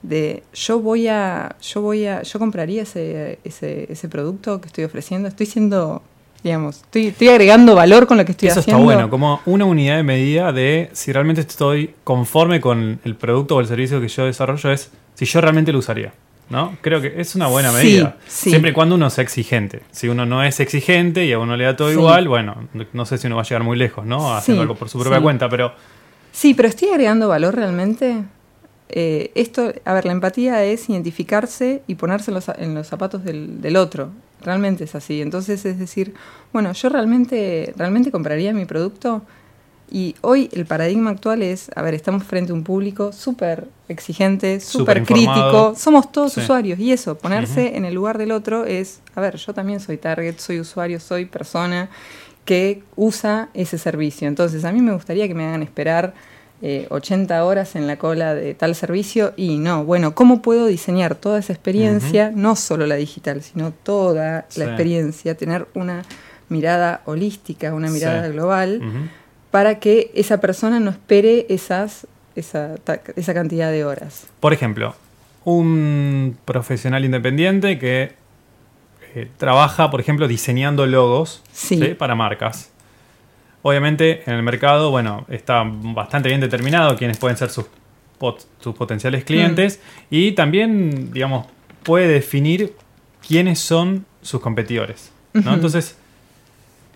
De 0.02 0.42
yo 0.52 0.80
voy 0.80 1.08
a, 1.08 1.56
yo 1.60 1.80
voy 1.80 2.06
a, 2.06 2.22
yo 2.22 2.38
compraría 2.38 2.82
ese, 2.82 3.38
ese, 3.44 3.90
ese 3.90 4.08
producto 4.08 4.60
que 4.60 4.66
estoy 4.66 4.84
ofreciendo, 4.84 5.28
estoy 5.28 5.46
siendo, 5.46 6.02
digamos, 6.42 6.76
estoy, 6.76 7.06
estoy 7.06 7.28
agregando 7.28 7.74
valor 7.74 8.06
con 8.06 8.18
lo 8.18 8.24
que 8.24 8.32
estoy 8.32 8.48
haciendo. 8.50 8.70
Eso 8.70 8.78
está 8.78 8.84
bueno, 8.84 9.10
como 9.10 9.40
una 9.46 9.64
unidad 9.64 9.96
de 9.96 10.02
medida 10.02 10.52
de 10.52 10.90
si 10.92 11.12
realmente 11.12 11.40
estoy 11.40 11.94
conforme 12.04 12.60
con 12.60 13.00
el 13.04 13.14
producto 13.16 13.56
o 13.56 13.60
el 13.60 13.66
servicio 13.66 14.00
que 14.00 14.08
yo 14.08 14.26
desarrollo 14.26 14.70
es 14.70 14.90
si 15.14 15.24
yo 15.24 15.40
realmente 15.40 15.72
lo 15.72 15.78
usaría. 15.78 16.12
¿No? 16.48 16.76
Creo 16.80 17.00
que 17.00 17.20
es 17.20 17.34
una 17.34 17.46
buena 17.48 17.72
medida. 17.72 18.16
Siempre 18.26 18.70
y 18.70 18.72
cuando 18.72 18.94
uno 18.94 19.10
sea 19.10 19.22
exigente. 19.22 19.82
Si 19.90 20.08
uno 20.08 20.26
no 20.26 20.42
es 20.42 20.60
exigente 20.60 21.24
y 21.24 21.32
a 21.32 21.38
uno 21.38 21.56
le 21.56 21.64
da 21.64 21.76
todo 21.76 21.92
igual, 21.92 22.28
bueno, 22.28 22.68
no 22.92 23.06
sé 23.06 23.18
si 23.18 23.26
uno 23.26 23.36
va 23.36 23.42
a 23.42 23.44
llegar 23.44 23.62
muy 23.62 23.76
lejos, 23.76 24.06
¿no? 24.06 24.34
Haciendo 24.34 24.62
algo 24.62 24.74
por 24.74 24.88
su 24.88 24.98
propia 24.98 25.20
cuenta, 25.20 25.48
pero... 25.48 25.72
Sí, 26.32 26.54
pero 26.54 26.68
estoy 26.68 26.90
agregando 26.90 27.28
valor 27.28 27.54
realmente. 27.54 28.24
Eh, 28.88 29.32
esto, 29.34 29.72
a 29.84 29.94
ver, 29.94 30.04
la 30.04 30.12
empatía 30.12 30.62
es 30.64 30.88
identificarse 30.88 31.82
y 31.86 31.94
ponerse 31.94 32.30
en 32.58 32.74
los, 32.74 32.86
zapatos 32.86 33.24
del, 33.24 33.60
del, 33.60 33.76
otro. 33.76 34.10
Realmente 34.42 34.84
es 34.84 34.94
así. 34.94 35.22
Entonces 35.22 35.64
es 35.64 35.78
decir, 35.78 36.14
bueno, 36.52 36.72
yo 36.72 36.88
realmente, 36.90 37.72
realmente 37.76 38.10
compraría 38.10 38.52
mi 38.52 38.66
producto 38.66 39.22
y 39.90 40.16
hoy 40.20 40.48
el 40.52 40.66
paradigma 40.66 41.10
actual 41.10 41.42
es, 41.42 41.70
a 41.76 41.82
ver, 41.82 41.94
estamos 41.94 42.24
frente 42.24 42.50
a 42.50 42.54
un 42.54 42.64
público 42.64 43.12
súper 43.12 43.68
exigente, 43.88 44.58
súper 44.60 45.04
crítico, 45.04 45.74
somos 45.76 46.10
todos 46.10 46.36
usuarios 46.36 46.78
y 46.78 46.92
eso, 46.92 47.16
ponerse 47.16 47.76
en 47.76 47.84
el 47.84 47.94
lugar 47.94 48.18
del 48.18 48.32
otro 48.32 48.64
es, 48.64 49.00
a 49.14 49.20
ver, 49.20 49.36
yo 49.36 49.54
también 49.54 49.78
soy 49.78 49.96
target, 49.96 50.38
soy 50.38 50.58
usuario, 50.58 50.98
soy 50.98 51.26
persona 51.26 51.88
que 52.44 52.82
usa 52.96 53.48
ese 53.54 53.78
servicio. 53.78 54.26
Entonces 54.26 54.64
a 54.64 54.72
mí 54.72 54.80
me 54.80 54.92
gustaría 54.92 55.28
que 55.28 55.34
me 55.34 55.46
hagan 55.46 55.62
esperar 55.62 56.14
80 56.62 57.36
eh, 57.36 57.40
horas 57.40 57.76
en 57.76 57.86
la 57.86 57.96
cola 57.96 58.34
de 58.34 58.54
tal 58.54 58.74
servicio 58.74 59.34
y 59.36 59.58
no, 59.58 59.84
bueno, 59.84 60.14
¿cómo 60.14 60.42
puedo 60.42 60.66
diseñar 60.66 61.14
toda 61.14 61.38
esa 61.38 61.52
experiencia, 61.52 62.32
no 62.34 62.56
solo 62.56 62.86
la 62.86 62.96
digital, 62.96 63.42
sino 63.42 63.72
toda 63.72 64.46
la 64.56 64.64
experiencia, 64.64 65.36
tener 65.36 65.68
una 65.74 66.02
mirada 66.48 67.02
holística, 67.04 67.74
una 67.74 67.90
mirada 67.90 68.28
global? 68.28 68.80
Para 69.50 69.78
que 69.78 70.10
esa 70.14 70.40
persona 70.40 70.80
no 70.80 70.90
espere 70.90 71.46
esas, 71.48 72.06
esa, 72.34 72.76
esa 73.16 73.34
cantidad 73.34 73.70
de 73.70 73.84
horas. 73.84 74.26
Por 74.40 74.52
ejemplo, 74.52 74.94
un 75.44 76.36
profesional 76.44 77.04
independiente 77.04 77.78
que 77.78 78.12
eh, 79.14 79.28
trabaja, 79.38 79.90
por 79.90 80.00
ejemplo, 80.00 80.28
diseñando 80.28 80.86
logos 80.86 81.42
para 81.98 82.14
marcas. 82.14 82.70
Obviamente 83.62 84.22
en 84.26 84.34
el 84.34 84.42
mercado, 84.42 84.90
bueno, 84.90 85.24
está 85.28 85.62
bastante 85.64 86.28
bien 86.28 86.40
determinado 86.40 86.96
quiénes 86.96 87.16
pueden 87.18 87.36
ser 87.36 87.50
sus, 87.50 87.66
sus 88.60 88.74
potenciales 88.74 89.24
clientes 89.24 89.80
mm. 89.80 90.14
y 90.14 90.32
también, 90.32 91.12
digamos, 91.12 91.46
puede 91.82 92.08
definir 92.08 92.74
quiénes 93.26 93.58
son 93.58 94.04
sus 94.20 94.40
competidores. 94.40 95.12
¿no? 95.32 95.54
Entonces, 95.54 95.96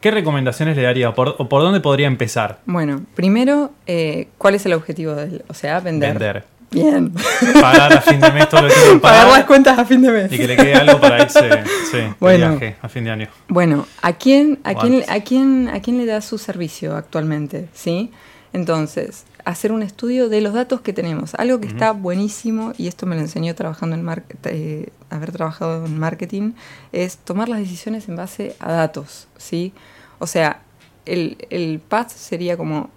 ¿Qué 0.00 0.10
recomendaciones 0.10 0.76
le 0.76 0.82
daría? 0.82 1.12
¿Por, 1.14 1.36
¿O 1.38 1.48
por 1.48 1.62
dónde 1.62 1.80
podría 1.80 2.06
empezar? 2.06 2.60
Bueno, 2.64 3.02
primero, 3.14 3.72
eh, 3.86 4.28
¿cuál 4.38 4.54
es 4.54 4.64
el 4.64 4.72
objetivo? 4.72 5.14
Del, 5.14 5.44
o 5.48 5.54
sea, 5.54 5.80
vender. 5.80 6.18
Vender. 6.18 6.44
Bien. 6.70 7.12
Pagar 7.60 7.92
a 7.92 8.00
fin 8.00 8.20
de 8.20 8.30
mes 8.30 8.48
todo 8.48 8.62
lo 8.62 8.68
que 8.68 8.74
pagar. 9.00 9.00
Pagar 9.00 9.28
las 9.28 9.44
cuentas 9.44 9.78
a 9.78 9.84
fin 9.84 10.00
de 10.02 10.10
mes. 10.10 10.32
Y 10.32 10.38
que 10.38 10.46
le 10.46 10.56
quede 10.56 10.74
algo 10.74 11.00
para 11.00 11.22
irse 11.22 11.64
sí, 11.90 11.98
bueno, 12.20 12.50
viaje 12.50 12.76
a 12.80 12.88
fin 12.88 13.04
de 13.04 13.10
año. 13.10 13.28
Bueno, 13.48 13.86
¿a 14.02 14.12
quién, 14.12 14.60
a, 14.62 14.74
quién, 14.74 15.04
a, 15.08 15.20
quién, 15.20 15.68
¿a 15.68 15.80
quién 15.80 15.98
le 15.98 16.06
da 16.06 16.20
su 16.20 16.38
servicio 16.38 16.96
actualmente? 16.96 17.68
¿Sí? 17.74 18.12
Entonces, 18.52 19.24
hacer 19.50 19.72
un 19.72 19.82
estudio 19.82 20.28
de 20.28 20.40
los 20.40 20.54
datos 20.54 20.80
que 20.80 20.92
tenemos. 20.92 21.34
Algo 21.34 21.60
que 21.60 21.68
está 21.68 21.92
buenísimo, 21.92 22.72
y 22.78 22.88
esto 22.88 23.06
me 23.06 23.16
lo 23.16 23.22
enseñó 23.22 23.54
trabajando 23.54 23.96
en 23.96 24.22
eh, 24.44 24.88
haber 25.10 25.32
trabajado 25.32 25.86
en 25.86 25.98
marketing, 25.98 26.52
es 26.92 27.18
tomar 27.18 27.48
las 27.48 27.60
decisiones 27.60 28.08
en 28.08 28.16
base 28.16 28.54
a 28.58 28.72
datos, 28.72 29.28
¿sí? 29.36 29.72
O 30.18 30.26
sea, 30.26 30.62
el, 31.06 31.36
el 31.50 31.80
path 31.80 32.10
sería 32.10 32.56
como, 32.56 32.90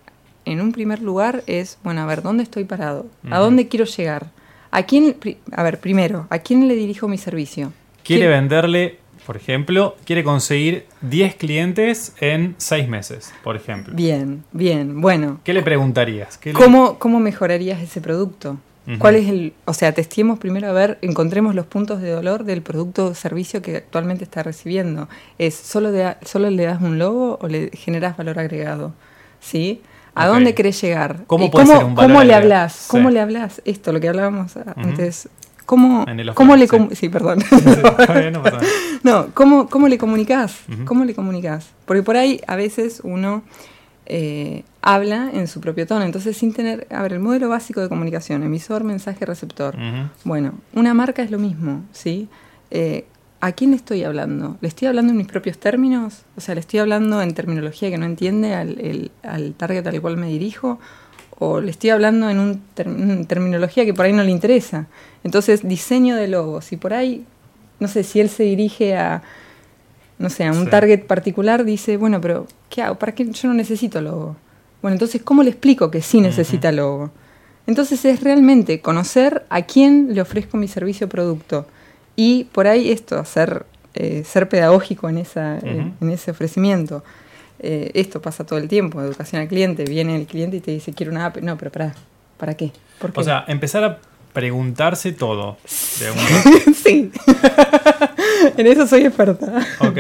en 0.45 0.62
un 0.62 0.72
primer 0.72 1.01
lugar 1.01 1.43
es, 1.48 1.77
bueno, 1.83 2.01
a 2.01 2.05
ver, 2.05 2.22
¿dónde 2.22 2.43
estoy 2.43 2.65
parado? 2.65 3.07
¿A 3.29 3.39
dónde 3.39 3.67
quiero 3.67 3.86
llegar? 3.86 4.27
¿A 4.72 4.83
quién, 4.83 5.15
a 5.51 5.63
ver, 5.63 5.79
primero, 5.79 6.27
¿a 6.29 6.39
quién 6.39 6.67
le 6.67 6.75
dirijo 6.75 7.07
mi 7.07 7.17
servicio? 7.17 7.72
quiere 8.03 8.27
venderle, 8.27 9.00
por 9.25 9.38
ejemplo, 9.38 9.96
quiere 10.06 10.24
conseguir 10.24 10.86
10 11.01 11.36
clientes 11.36 12.13
en 12.20 12.56
6 12.58 12.88
meses, 12.88 13.34
por 13.44 13.56
ejemplo. 13.56 13.94
Bien, 13.96 14.44
bien. 14.51 15.01
Bueno. 15.01 15.39
¿Qué 15.44 15.53
le 15.53 15.62
preguntarías? 15.63 16.38
¿Qué 16.38 16.53
le- 16.53 16.60
¿Cómo, 16.60 17.00
¿Cómo 17.00 17.20
mejorarías 17.20 17.82
ese 17.82 18.01
producto? 18.01 18.58
¿Cuál 19.00 19.15
es 19.15 19.30
el, 19.30 19.53
o 19.63 19.74
sea, 19.74 19.94
testiemos 19.94 20.39
primero 20.39 20.68
a 20.68 20.74
ver, 20.74 20.98
encontremos 21.01 21.56
los 21.56 21.65
puntos 21.65 22.01
de 22.01 22.10
dolor 22.12 22.44
del 22.44 22.62
producto 22.62 23.06
o 23.06 23.13
servicio 23.15 23.62
que 23.62 23.77
actualmente 23.77 24.25
está 24.25 24.44
recibiendo. 24.44 25.08
Es 25.38 25.56
solo, 25.56 25.94
de- 25.94 26.18
solo 26.25 26.50
le 26.50 26.63
das 26.65 26.82
un 26.82 27.00
logo 27.00 27.39
o 27.42 27.48
le 27.48 27.70
generas 27.74 28.18
valor 28.18 28.39
agregado, 28.39 28.92
¿sí? 29.39 29.82
¿A 30.15 30.27
dónde 30.27 30.53
querés 30.53 30.82
llegar? 30.82 31.24
¿Cómo 31.27 31.50
ser 31.50 31.86
un 31.86 31.96
valor 31.96 32.12
¿cómo 32.12 32.24
le 32.25 32.34
hablas? 32.36 32.74
Sí. 32.74 32.88
¿Cómo 32.89 33.10
le 33.10 33.22
hablas? 33.22 33.62
Esto, 33.63 33.94
lo 33.94 34.01
que 34.01 34.10
hablábamos 34.10 34.58
antes. 34.75 35.30
¿Cómo, 35.65 36.05
cómo 36.34 36.55
le 36.55 36.67
com- 36.67 36.89
sí. 36.96 37.10
perdón. 37.10 37.39
No 39.03 39.27
¿cómo, 39.34 39.67
cómo 39.70 39.88
le 39.88 39.98
comunicás? 39.98 40.60
Ujú. 40.72 40.86
¿Cómo 40.86 41.05
le 41.05 41.13
comunicás? 41.15 41.70
Porque 41.86 42.03
por 42.03 42.15
ahí 42.17 42.39
a 42.48 42.55
veces 42.55 43.01
uno 43.03 43.43
eh, 44.05 44.63
habla 44.82 45.29
en 45.34 45.48
su 45.48 45.62
propio 45.62 45.88
tono, 45.88 46.03
entonces 46.05 46.36
sin 46.38 46.53
tener, 46.53 46.88
a 46.89 47.01
ver, 47.01 47.13
el 47.13 47.20
modelo 47.20 47.50
básico 47.50 47.82
de 47.82 47.89
comunicación, 47.89 48.43
emisor, 48.43 48.84
mensaje, 48.84 49.25
receptor. 49.25 49.75
Bueno, 50.24 50.53
una 50.74 50.93
marca 50.93 51.22
es 51.24 51.32
lo 51.32 51.39
mismo, 51.39 51.82
¿sí? 51.91 52.27
Eh, 52.72 53.05
¿A 53.39 53.51
quién 53.51 53.72
le 53.72 53.75
estoy 53.75 54.03
hablando? 54.05 54.58
¿Le 54.62 54.70
estoy 54.70 54.88
hablando 54.88 55.12
en 55.12 55.17
mis 55.17 55.27
propios 55.27 55.58
términos? 55.58 56.22
O 56.38 56.41
sea, 56.41 56.55
¿le 56.55 56.62
estoy 56.62 56.79
hablando 56.79 57.22
en 57.22 57.34
terminología 57.34 57.89
que 57.89 57.98
no 57.98 58.05
entiende 58.05 58.53
al, 58.55 58.79
el- 58.79 59.12
al 59.22 59.53
target 59.53 59.86
al 59.88 60.00
cual 60.01 60.15
me 60.17 60.27
dirijo? 60.27 60.79
¿O 61.40 61.60
le 61.62 61.72
estoy 61.72 61.90
hablando 61.90 62.30
en 62.30 62.40
un 62.40 62.62
ter- 62.75 62.88
una 62.88 63.24
terminología 63.25 63.86
que 63.86 63.94
por 63.94 64.06
ahí 64.06 64.13
no 64.13 64.24
le 64.24 64.32
interesa? 64.32 64.88
Entonces, 65.24 65.68
diseño 65.68 66.16
de 66.16 66.28
logos. 66.28 66.72
Y 66.72 66.78
por 66.78 66.94
ahí, 66.94 67.25
no 67.80 67.88
sé, 67.88 68.04
si 68.04 68.20
él 68.20 68.30
se 68.30 68.44
dirige 68.44 68.96
a, 68.96 69.24
no 70.20 70.30
sé, 70.30 70.46
a 70.46 70.52
un 70.52 70.66
Sí. 70.66 70.70
target 70.70 71.06
particular, 71.06 71.63
dice, 71.66 71.98
bueno, 71.98 72.22
pero 72.22 72.46
¿qué 72.70 72.82
hago? 72.82 72.96
¿Para 73.00 73.13
qué? 73.13 73.25
Yo 73.30 73.48
no 73.48 73.54
necesito 73.54 74.00
logo. 74.02 74.36
Bueno, 74.82 74.96
entonces, 74.96 75.22
¿cómo 75.24 75.44
le 75.44 75.50
explico 75.50 75.90
que 75.90 76.02
sí 76.02 76.22
necesita 76.22 76.72
logo? 76.72 77.10
Entonces 77.66 78.04
es 78.04 78.22
realmente 78.22 78.82
conocer 78.82 79.46
a 79.50 79.62
quién 79.62 80.13
le 80.13 80.22
ofrezco 80.22 80.58
mi 80.58 80.68
servicio 80.68 81.08
o 81.08 81.10
producto. 81.10 81.66
Y 82.18 82.44
por 82.52 82.68
ahí 82.68 82.92
esto, 82.92 83.18
hacer, 83.18 83.66
eh, 83.96 84.24
ser 84.25 84.50
pedagógico 84.50 85.08
en, 85.10 85.18
esa, 85.20 85.58
en 85.60 86.12
ese 86.12 86.32
ofrecimiento. 86.32 87.04
Eh, 87.60 87.91
esto 87.93 88.22
pasa 88.22 88.45
todo 88.45 88.60
el 88.60 88.67
tiempo, 88.67 89.01
educación 89.01 89.41
al 89.41 89.48
cliente. 89.48 89.86
Viene 89.86 90.15
el 90.15 90.25
cliente 90.25 90.57
y 90.57 90.60
te 90.60 90.72
dice, 90.72 90.93
quiero 90.93 91.12
una 91.12 91.25
app. 91.27 91.38
No, 91.38 91.57
pero 91.57 91.72
¿para, 91.72 91.93
¿para 92.38 92.55
qué? 92.55 92.72
¿Por 93.00 93.13
qué? 93.13 93.19
O 93.19 93.24
sea, 93.24 93.45
empezar 93.48 93.83
a 93.83 94.00
preguntarse 94.33 95.13
todo. 95.13 95.57
De 96.00 96.74
sí. 96.74 97.12
en 98.57 98.67
eso 98.67 98.88
soy 98.88 99.05
experta. 99.05 99.65
ok. 99.79 99.98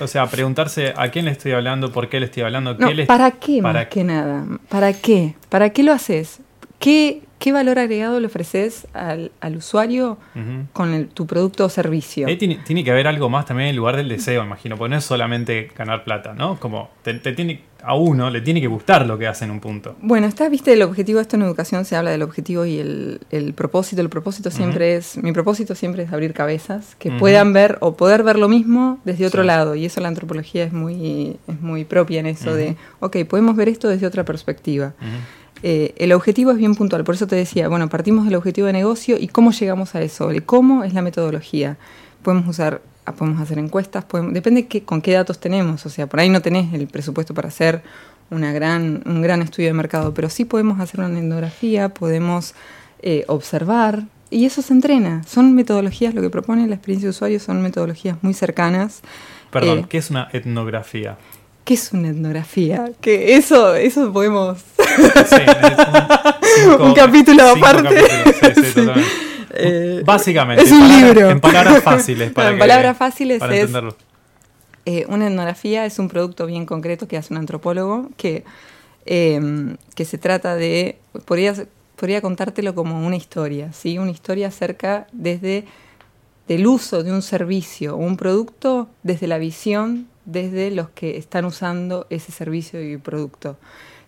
O 0.00 0.06
sea, 0.06 0.26
preguntarse 0.26 0.94
a 0.96 1.10
quién 1.10 1.24
le 1.26 1.32
estoy 1.32 1.52
hablando, 1.52 1.92
por 1.92 2.08
qué 2.08 2.20
le 2.20 2.26
estoy 2.26 2.44
hablando, 2.44 2.74
No, 2.74 2.88
qué 2.88 2.94
le 2.94 3.06
¿Para 3.06 3.32
qué 3.32 3.60
para 3.60 3.80
más 3.80 3.88
que 3.88 4.04
nada? 4.04 4.46
¿Para 4.68 4.92
qué? 4.92 5.34
¿Para 5.48 5.70
qué 5.70 5.82
lo 5.82 5.92
haces? 5.92 6.38
¿Qué, 6.78 7.22
qué 7.42 7.52
valor 7.52 7.78
agregado 7.78 8.20
le 8.20 8.26
ofreces 8.26 8.86
al, 8.94 9.32
al 9.40 9.56
usuario 9.56 10.16
Ujú. 10.34 10.66
con 10.72 10.94
el- 10.94 11.08
tu 11.08 11.26
producto 11.26 11.64
o 11.64 11.68
servicio? 11.68 12.26
Ahí 12.28 12.36
tiene, 12.36 12.60
tiene 12.64 12.84
que 12.84 12.90
haber 12.92 13.06
algo 13.08 13.28
más 13.28 13.46
también 13.46 13.68
en 13.70 13.76
lugar 13.76 13.96
del 13.96 14.08
deseo, 14.08 14.44
imagino, 14.44 14.76
porque 14.76 14.90
no 14.90 14.96
es 14.98 15.04
solamente 15.04 15.70
ganar 15.76 16.04
plata, 16.04 16.34
¿no? 16.34 16.58
Como 16.60 16.90
te, 17.02 17.14
te 17.14 17.32
tiene, 17.32 17.60
a 17.82 17.94
uno 17.96 18.30
le 18.30 18.40
tiene 18.42 18.60
que 18.60 18.68
gustar 18.68 19.06
lo 19.06 19.18
que 19.18 19.26
hace 19.26 19.44
en 19.44 19.50
un 19.50 19.58
punto. 19.58 19.96
Bueno, 20.00 20.28
está, 20.28 20.48
viste, 20.48 20.72
el 20.72 20.82
objetivo, 20.82 21.18
esto 21.18 21.34
en 21.34 21.42
educación 21.42 21.84
se 21.84 21.96
habla 21.96 22.12
del 22.12 22.22
objetivo 22.22 22.64
y 22.64 22.78
el, 22.78 23.20
el 23.30 23.54
propósito. 23.54 24.00
El 24.02 24.08
propósito 24.08 24.52
siempre 24.52 24.94
es, 24.94 25.16
mi 25.16 25.32
propósito 25.32 25.74
siempre 25.74 26.04
es 26.04 26.12
abrir 26.12 26.32
cabezas 26.34 26.94
que 27.00 27.08
Ujú. 27.08 27.18
puedan 27.18 27.52
ver 27.52 27.78
o 27.80 27.96
poder 27.96 28.22
ver 28.22 28.38
lo 28.38 28.48
mismo 28.48 29.00
desde 29.04 29.26
otro 29.26 29.42
Sí. 29.42 29.46
lado. 29.48 29.74
Y 29.74 29.84
eso 29.84 30.00
la 30.00 30.06
antropología 30.08 30.62
es 30.64 30.72
muy, 30.72 31.36
es 31.48 31.60
muy 31.60 31.84
propia 31.84 32.20
en 32.20 32.26
eso 32.26 32.54
de, 32.54 32.76
ok, 33.00 33.16
podemos 33.28 33.56
ver 33.56 33.68
esto 33.68 33.88
desde 33.88 34.06
otra 34.06 34.24
perspectiva. 34.24 34.94
Eh, 35.62 35.94
el 35.96 36.12
objetivo 36.12 36.50
es 36.50 36.56
bien 36.56 36.74
puntual, 36.74 37.04
por 37.04 37.14
eso 37.14 37.26
te 37.26 37.36
decía, 37.36 37.68
bueno, 37.68 37.88
partimos 37.88 38.24
del 38.24 38.34
objetivo 38.34 38.66
de 38.66 38.72
negocio 38.72 39.16
y 39.18 39.28
cómo 39.28 39.52
llegamos 39.52 39.94
a 39.94 40.02
eso. 40.02 40.30
El 40.30 40.42
cómo 40.44 40.84
es 40.84 40.92
la 40.92 41.02
metodología. 41.02 41.76
Podemos 42.22 42.48
usar, 42.48 42.82
ah, 43.06 43.12
podemos 43.12 43.40
hacer 43.40 43.58
encuestas, 43.58 44.04
podemos, 44.04 44.32
depende 44.34 44.66
qué, 44.66 44.82
con 44.82 45.00
qué 45.00 45.12
datos 45.12 45.38
tenemos. 45.38 45.86
O 45.86 45.88
sea, 45.88 46.06
por 46.06 46.20
ahí 46.20 46.28
no 46.28 46.42
tenés 46.42 46.72
el 46.74 46.86
presupuesto 46.88 47.32
para 47.34 47.48
hacer 47.48 47.82
una 48.30 48.52
gran, 48.52 49.02
un 49.06 49.22
gran 49.22 49.42
estudio 49.42 49.68
de 49.68 49.74
mercado, 49.74 50.14
pero 50.14 50.28
sí 50.30 50.44
podemos 50.44 50.80
hacer 50.80 51.00
una 51.00 51.18
etnografía, 51.18 51.90
podemos 51.90 52.54
eh, 53.02 53.24
observar 53.28 54.04
y 54.30 54.46
eso 54.46 54.62
se 54.62 54.72
entrena. 54.72 55.22
Son 55.24 55.54
metodologías, 55.54 56.14
lo 56.14 56.22
que 56.22 56.30
propone 56.30 56.66
la 56.66 56.74
experiencia 56.74 57.06
de 57.06 57.10
usuario 57.10 57.38
son 57.38 57.60
metodologías 57.62 58.16
muy 58.22 58.32
cercanas. 58.34 59.02
Perdón, 59.50 59.80
Eh, 59.80 59.86
¿qué 59.88 59.98
es 59.98 60.10
una 60.10 60.28
etnografía? 60.32 61.18
¿Qué 61.64 61.74
es 61.74 61.92
una 61.92 62.08
etnografía? 62.08 62.90
Que 63.00 63.36
eso, 63.36 63.74
eso 63.74 64.12
podemos 64.12 64.58
Sí, 64.76 66.66
un, 66.66 66.82
Un 66.88 66.94
capítulo 66.94 67.42
cinco 67.54 67.66
aparte. 67.66 68.00
sí, 68.54 68.62
sí. 68.74 68.80
Eh, 69.54 70.00
Básicamente, 70.04 70.62
es 70.64 70.72
un 70.72 70.80
palabras- 70.80 71.02
libro. 71.14 71.30
En 71.30 71.40
palabras 71.40 71.82
fáciles. 71.82 72.32
Para 72.32 72.48
en 72.48 72.54
que- 72.54 72.58
palabras 72.60 72.96
fáciles 72.96 73.38
para 73.38 73.54
es 73.54 73.70
eh, 74.86 75.04
una 75.08 75.26
etnografía 75.26 75.84
es 75.84 75.98
un 75.98 76.08
producto 76.08 76.46
bien 76.46 76.64
concreto 76.64 77.06
que 77.06 77.18
hace 77.18 77.34
un 77.34 77.38
antropólogo 77.38 78.08
que, 78.16 78.44
eh, 79.04 79.76
que 79.94 80.04
se 80.06 80.16
trata 80.16 80.56
de 80.56 80.98
podría, 81.26 81.54
podría 81.96 82.22
contártelo 82.22 82.74
como 82.74 83.06
una 83.06 83.14
historia, 83.16 83.70
¿sí? 83.74 83.98
Una 83.98 84.10
historia 84.10 84.48
acerca 84.48 85.06
desde 85.12 85.66
del 86.48 86.66
uso 86.66 87.02
de 87.02 87.12
un 87.12 87.20
servicio 87.20 87.94
o 87.94 87.98
un 87.98 88.16
producto 88.16 88.88
desde 89.02 89.26
la 89.26 89.36
visión 89.36 90.08
desde 90.24 90.70
los 90.70 90.90
que 90.90 91.16
están 91.16 91.44
usando 91.44 92.06
ese 92.10 92.32
servicio 92.32 92.82
y 92.82 92.96
producto. 92.96 93.56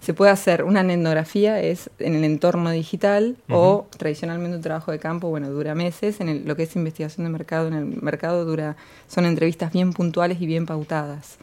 Se 0.01 0.13
puede 0.13 0.31
hacer 0.33 0.65
una 0.65 0.81
etnografía, 0.83 1.61
es 1.61 1.89
en 1.99 2.15
el 2.15 2.25
entorno 2.25 2.71
digital 2.71 3.37
o 3.49 3.87
tradicionalmente 3.97 4.57
un 4.57 4.63
trabajo 4.63 4.93
de 4.93 4.99
campo, 4.99 5.29
bueno, 5.31 5.49
dura 5.51 5.75
meses, 5.75 6.21
en 6.21 6.29
el- 6.29 6.45
lo 6.47 6.57
que 6.57 6.65
es 6.65 6.77
investigación 6.77 7.25
de 7.25 7.31
mercado, 7.31 7.69
en 7.69 7.75
el 7.75 7.87
mercado 8.03 8.45
dura, 8.45 8.77
son 9.09 9.25
entrevistas 9.25 9.73
bien 9.73 9.95
puntuales 9.95 10.41
y 10.43 10.47
bien 10.47 10.67
pautadas. 10.67 11.39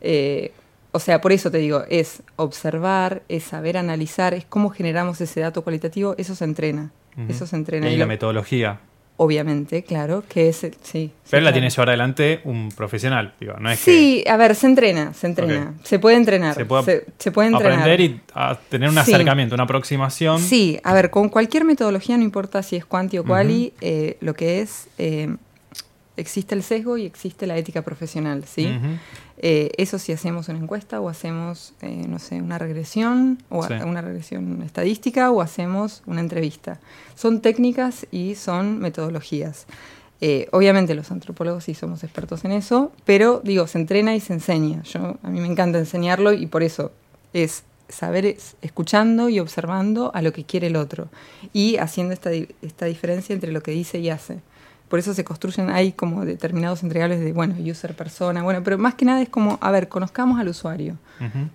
Eh, 0.00 0.52
o 0.92 1.00
sea, 1.00 1.20
por 1.20 1.32
eso 1.32 1.50
te 1.50 1.58
digo, 1.58 1.84
es 1.90 2.22
observar, 2.36 3.22
es 3.28 3.44
saber 3.44 3.76
analizar, 3.76 4.32
es 4.32 4.46
cómo 4.46 4.70
generamos 4.70 5.20
ese 5.20 5.40
dato 5.40 5.62
cualitativo, 5.62 6.14
eso 6.16 6.34
se 6.34 6.44
entrena, 6.44 6.90
eso 7.28 7.46
se 7.46 7.56
entrena. 7.56 7.90
Y 7.90 7.94
Y 7.94 7.96
la 7.98 8.04
lo- 8.04 8.08
metodología. 8.08 8.80
Obviamente, 9.20 9.82
claro, 9.82 10.24
que 10.28 10.48
es, 10.48 10.64
el- 10.64 10.74
sí. 10.82 11.12
Pero 11.28 11.40
sí, 11.40 11.44
la 11.44 11.50
claro. 11.50 11.52
tiene 11.52 11.68
llevar 11.70 11.88
adelante 11.90 12.40
un 12.44 12.70
profesional, 12.70 13.34
digo, 13.38 13.54
no 13.60 13.70
es 13.70 13.78
Sí, 13.78 14.24
a 14.26 14.36
ver, 14.38 14.54
se 14.54 14.66
entrena, 14.66 15.12
se 15.12 15.26
entrena. 15.26 15.74
Se 15.84 15.98
puede 15.98 16.16
entrenar. 16.16 16.54
Se 16.54 16.64
puede 16.64 16.82
se, 16.84 17.04
se 17.18 17.30
puede 17.32 17.50
que 17.50 17.56
entrenar. 17.56 17.80
aprender 17.80 18.00
y 18.00 18.20
a 18.32 18.56
tener 18.70 18.88
un 18.88 18.94
Sí. 18.94 19.00
acercamiento, 19.00 19.54
una 19.54 19.64
aproximación. 19.64 20.40
Sí, 20.40 20.80
a 20.84 20.94
ver, 20.94 21.10
con 21.10 21.28
cualquier 21.28 21.64
metodología, 21.64 22.16
no 22.16 22.22
importa 22.22 22.62
si 22.62 22.76
es 22.76 22.86
cuanti 22.86 23.18
o 23.18 23.24
quali, 23.24 23.74
eh, 23.82 24.16
lo 24.20 24.32
que 24.34 24.60
es, 24.62 24.88
eh, 24.98 25.28
existe 26.20 26.54
el 26.54 26.62
sesgo 26.62 26.96
y 26.96 27.04
existe 27.06 27.46
la 27.46 27.56
ética 27.56 27.82
profesional, 27.82 28.44
¿sí? 28.44 28.66
Eh, 29.40 29.70
eso 29.76 29.98
si 29.98 30.12
hacemos 30.12 30.48
una 30.48 30.58
encuesta 30.58 31.00
o 31.00 31.08
hacemos, 31.08 31.72
eh, 31.82 32.06
no 32.08 32.18
sé, 32.18 32.42
una 32.42 32.58
regresión, 32.58 33.38
o 33.50 33.62
a- 33.62 33.68
una 33.86 34.00
regresión 34.02 34.62
estadística 34.62 35.30
o 35.30 35.40
hacemos 35.40 36.02
una 36.06 36.20
entrevista. 36.20 36.80
Son 37.14 37.40
técnicas 37.40 38.06
y 38.10 38.34
son 38.34 38.78
metodologías. 38.80 39.66
Eh, 40.20 40.48
obviamente 40.50 40.94
los 40.96 41.12
antropólogos 41.12 41.62
sí 41.64 41.74
somos 41.74 42.02
expertos 42.02 42.44
en 42.44 42.50
eso, 42.50 42.90
pero 43.04 43.40
digo, 43.44 43.68
se 43.68 43.78
entrena 43.78 44.16
y 44.16 44.20
se 44.20 44.32
enseña. 44.32 44.82
Yo, 44.82 45.16
a 45.22 45.30
mí 45.30 45.40
me 45.40 45.46
encanta 45.46 45.78
enseñarlo 45.78 46.32
y 46.32 46.46
por 46.46 46.64
eso 46.64 46.90
es 47.32 47.62
saber 47.88 48.26
es- 48.26 48.56
escuchando 48.60 49.28
y 49.28 49.38
observando 49.38 50.10
a 50.14 50.20
lo 50.20 50.32
que 50.32 50.44
quiere 50.44 50.66
el 50.66 50.74
otro 50.76 51.08
y 51.52 51.76
haciendo 51.76 52.12
esta, 52.12 52.30
esta 52.32 52.86
diferencia 52.86 53.32
entre 53.32 53.52
lo 53.52 53.62
que 53.62 53.70
dice 53.70 53.98
y 54.00 54.10
hace. 54.10 54.40
Por 54.88 54.98
eso 54.98 55.12
se 55.12 55.22
construyen, 55.22 55.68
hay 55.70 55.92
como 55.92 56.24
determinados 56.24 56.82
entregables 56.82 57.20
de, 57.20 57.32
bueno, 57.32 57.54
user 57.58 57.94
persona, 57.94 58.42
bueno, 58.42 58.62
pero 58.64 58.78
más 58.78 58.94
que 58.94 59.04
nada 59.04 59.20
es 59.20 59.28
como, 59.28 59.58
a 59.60 59.70
ver, 59.70 59.88
conozcamos 59.88 60.40
al 60.40 60.48
usuario. 60.48 60.96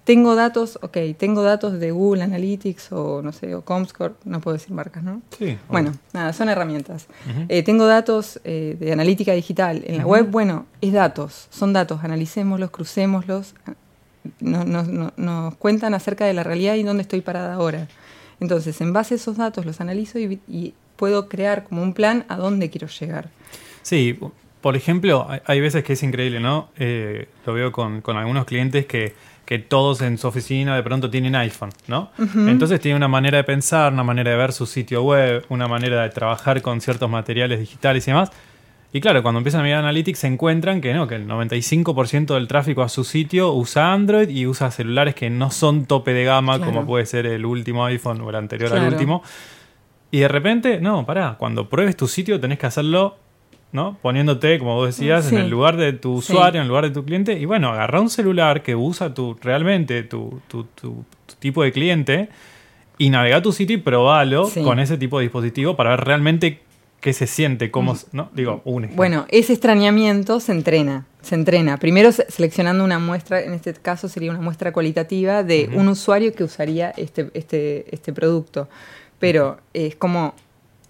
Tengo 0.03 0.35
datos, 0.35 0.77
ok, 0.81 0.97
tengo 1.17 1.41
datos 1.41 1.79
de 1.79 1.91
Google 1.91 2.21
Analytics 2.23 2.91
o 2.91 3.21
no 3.21 3.31
sé, 3.31 3.55
o 3.55 3.61
Comscore, 3.63 4.13
no 4.25 4.39
puedo 4.41 4.57
decir 4.57 4.71
marcas, 4.73 5.01
¿no? 5.03 5.21
Sí. 5.37 5.57
Bueno, 5.69 5.93
nada, 6.13 6.33
son 6.33 6.49
herramientas. 6.49 7.07
Eh, 7.49 7.63
tengo 7.63 7.85
datos 7.87 8.39
eh, 8.43 8.75
de 8.79 8.91
analítica 8.91 9.31
digital. 9.33 9.83
En 9.87 9.97
la 9.97 10.05
web, 10.05 10.29
bueno, 10.29 10.65
es 10.81 10.93
datos, 10.93 11.47
son 11.49 11.73
datos, 11.73 12.03
analicémoslos, 12.03 12.69
crucémoslos, 12.71 13.55
no- 14.39 14.63
no- 14.65 14.83
no- 14.83 15.13
nos 15.17 15.55
cuentan 15.55 15.93
acerca 15.93 16.25
de 16.25 16.33
la 16.33 16.43
realidad 16.43 16.75
y 16.75 16.83
dónde 16.83 17.01
estoy 17.01 17.21
parada 17.21 17.53
ahora. 17.55 17.87
Entonces, 18.39 18.79
en 18.81 18.93
base 18.93 19.13
a 19.13 19.17
esos 19.17 19.37
datos 19.37 19.65
los 19.65 19.79
analizo 19.81 20.19
y, 20.19 20.39
y 20.47 20.73
puedo 21.03 21.27
crear 21.27 21.65
como 21.65 21.81
un 21.83 21.93
plan 21.93 22.24
a 22.29 22.38
dónde 22.38 22.69
quiero 22.69 22.88
llegar. 22.88 23.27
Sí, 23.81 24.17
por 24.62 24.77
ejemplo, 24.77 25.27
hay- 25.45 25.60
veces 25.60 25.83
que 25.83 25.91
es 25.93 26.01
increíble, 26.03 26.39
¿no? 26.39 26.69
Eh, 26.77 27.27
lo 27.45 27.51
veo 27.53 27.74
con, 27.74 28.00
con 28.00 28.15
algunos 28.15 28.45
clientes 28.45 28.86
que, 28.86 29.13
que 29.43 29.60
todos 29.60 30.01
en 30.01 30.17
su 30.17 30.29
oficina 30.29 30.77
de 30.77 30.81
pronto 30.81 31.10
tienen 31.10 31.36
iPhone, 31.36 31.72
¿no? 31.89 32.10
Entonces 32.48 32.79
tienen 32.79 32.95
una 32.95 33.10
manera 33.10 33.38
de 33.39 33.43
pensar, 33.43 33.91
una 33.91 34.05
manera 34.05 34.31
de 34.31 34.38
ver 34.38 34.53
su 34.53 34.65
sitio 34.65 35.03
web, 35.03 35.43
una 35.50 35.67
manera 35.67 36.03
de 36.03 36.10
trabajar 36.10 36.62
con 36.62 36.79
ciertos 36.79 37.10
materiales 37.10 37.60
digitales 37.60 38.07
y 38.07 38.12
demás. 38.12 38.31
Y 38.93 39.01
claro, 39.01 39.22
cuando 39.24 39.39
empiezan 39.39 39.60
a 39.60 39.63
mirar 39.65 39.79
Analytics 39.79 40.19
se 40.19 40.27
encuentran 40.27 40.79
que 40.79 40.93
no, 40.93 41.05
que 41.07 41.15
el 41.15 41.27
95% 41.27 42.36
del 42.36 42.48
tráfico 42.48 42.81
a 42.81 42.88
su 42.88 43.03
sitio 43.03 43.51
usa 43.51 43.91
Android 43.91 44.29
y 44.29 44.48
usa 44.48 44.72
celulares 44.72 45.15
que 45.15 45.29
no 45.29 45.51
son 45.51 45.86
tope 45.86 46.13
de 46.13 46.24
gama, 46.24 46.60
como 46.60 46.86
puede 46.86 47.05
ser 47.05 47.25
el 47.25 47.43
último 47.45 47.83
iPhone 47.86 48.22
o 48.22 48.29
el 48.29 48.36
anterior 48.38 48.72
al 48.72 48.77
último. 48.93 49.22
Y 50.13 50.20
de 50.20 50.27
repente, 50.27 50.79
no, 50.79 51.08
pará, 51.08 51.38
cuando 51.39 51.70
pruebes 51.70 51.98
tu 51.98 52.08
sitio 52.08 52.39
tenés 52.39 52.60
que 52.60 52.67
hacerlo, 52.67 53.15
¿no? 53.72 53.98
Poniéndote, 54.00 54.60
como 54.60 54.75
vos 54.75 54.96
decías, 54.96 55.32
en 55.32 55.39
el 55.39 55.50
lugar 55.50 55.75
de 55.75 55.91
tu 55.93 56.13
usuario, 56.13 56.60
en 56.60 56.65
el 56.65 56.67
lugar 56.67 56.84
de 56.84 56.91
tu 56.91 57.03
cliente. 57.03 57.34
Y 57.34 57.46
bueno, 57.46 57.70
agarra 57.70 58.00
un 58.00 58.12
celular 58.12 58.62
que 58.62 58.75
usa 58.75 59.12
tu, 59.15 59.36
realmente 59.41 60.03
tu, 60.03 60.39
tu, 60.48 60.65
tu, 60.65 61.03
tipo 61.39 61.63
de 61.63 61.72
cliente 61.72 62.29
y 63.00 63.10
navega 63.10 63.41
tu 63.41 63.51
sitio 63.51 63.75
y 63.75 63.79
probalo 63.79 64.48
con 64.63 64.79
ese 64.79 65.00
tipo 65.00 65.17
de 65.17 65.24
dispositivo 65.24 65.75
para 65.75 65.89
ver 65.89 66.01
realmente 66.01 66.60
qué 67.01 67.12
se 67.12 67.25
siente, 67.25 67.72
cómo, 67.72 67.98
¿no? 68.12 68.29
Digo, 68.36 68.62
un 68.65 68.91
Bueno, 68.96 69.25
ese 69.29 69.53
extrañamiento 69.53 70.39
se 70.39 70.51
entrena, 70.51 71.08
se 71.24 71.34
entrena. 71.34 71.77
Primero 71.77 72.12
seleccionando 72.12 72.84
una 72.84 73.00
muestra, 73.00 73.41
en 73.41 73.53
este 73.53 73.74
caso 73.74 74.08
sería 74.08 74.29
una 74.29 74.41
muestra 74.41 74.72
cualitativa 74.72 75.41
de 75.41 75.72
un 75.74 75.88
usuario 75.88 76.34
que 76.34 76.43
usaría 76.43 76.91
este, 76.91 77.32
este, 77.34 77.88
este 77.89 78.13
producto. 78.13 78.70
Pero 79.24 79.58
es 79.74 79.96
como 79.96 80.34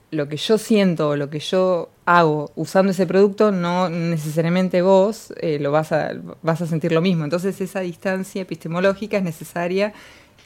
lo 0.10 0.28
que 0.28 0.38
yo 0.38 0.58
siento 0.58 1.10
o 1.10 1.16
lo 1.16 1.30
que 1.30 1.38
yo 1.38 1.90
hago 2.06 2.50
usando 2.56 2.92
ese 2.92 3.06
producto, 3.06 3.52
no 3.52 3.90
necesariamente 3.90 4.82
vos 4.82 5.32
eh, 5.40 5.60
lo 5.60 5.72
vas 5.72 5.92
a, 5.92 6.14
vas 6.42 6.60
a 6.60 6.66
sentir 6.66 6.94
lo 6.94 7.00
mismo. 7.00 7.26
Entonces 7.26 7.62
esa 7.62 7.82
distancia 7.82 8.42
epistemológica 8.42 9.18
es 9.18 9.24
necesaria 9.24 9.94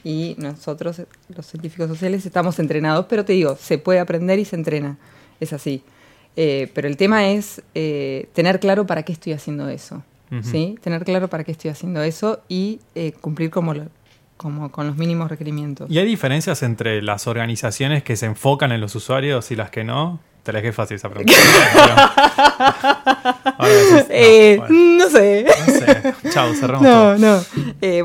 y 0.04 0.36
nosotros, 0.36 1.00
los 1.34 1.46
científicos 1.46 1.88
sociales, 1.88 2.26
estamos 2.26 2.58
entrenados, 2.58 3.06
pero 3.08 3.24
te 3.24 3.32
digo, 3.32 3.56
se 3.56 3.78
puede 3.78 4.00
aprender 4.00 4.38
y 4.38 4.44
se 4.44 4.56
entrena 4.56 4.98
es 5.40 5.54
así. 5.54 5.82
Eh, 6.36 6.70
pero 6.74 6.88
el 6.88 6.98
tema 6.98 7.30
es 7.30 7.62
eh, 7.74 8.28
tener 8.34 8.60
claro 8.60 8.86
para 8.86 9.02
qué 9.02 9.12
estoy 9.12 9.32
haciendo 9.32 9.66
eso. 9.70 10.02
¿sí? 10.42 10.76
Tener 10.82 11.06
claro 11.06 11.28
para 11.28 11.42
qué 11.42 11.52
estoy 11.52 11.70
haciendo 11.70 12.02
eso 12.02 12.42
y 12.50 12.80
cumplir 13.22 13.48
como, 13.48 13.72
como 14.38 14.72
con 14.72 14.86
los 14.86 14.96
mínimos 14.96 15.28
requerimientos. 15.28 15.90
¿Y 15.90 15.98
hay 15.98 16.06
diferencias 16.06 16.62
entre 16.62 17.02
las 17.02 17.26
organizaciones 17.26 18.02
que 18.02 18.16
se 18.16 18.24
enfocan 18.24 18.72
en 18.72 18.80
los 18.80 18.94
usuarios 18.94 19.50
y 19.50 19.56
las 19.56 19.68
que 19.68 19.84
no? 19.84 20.20
Te 20.42 20.54
la 20.54 20.62
dejé 20.62 20.72
fácil 20.72 20.96
esa 20.96 21.10
pregunta. 21.10 21.34
no, 23.58 23.66
sé. 24.06 24.62
No 24.70 25.10
sé. 25.10 25.46
Chao, 26.30 26.54
cerramos. 26.54 26.82
No, 26.82 27.18
no. 27.18 27.42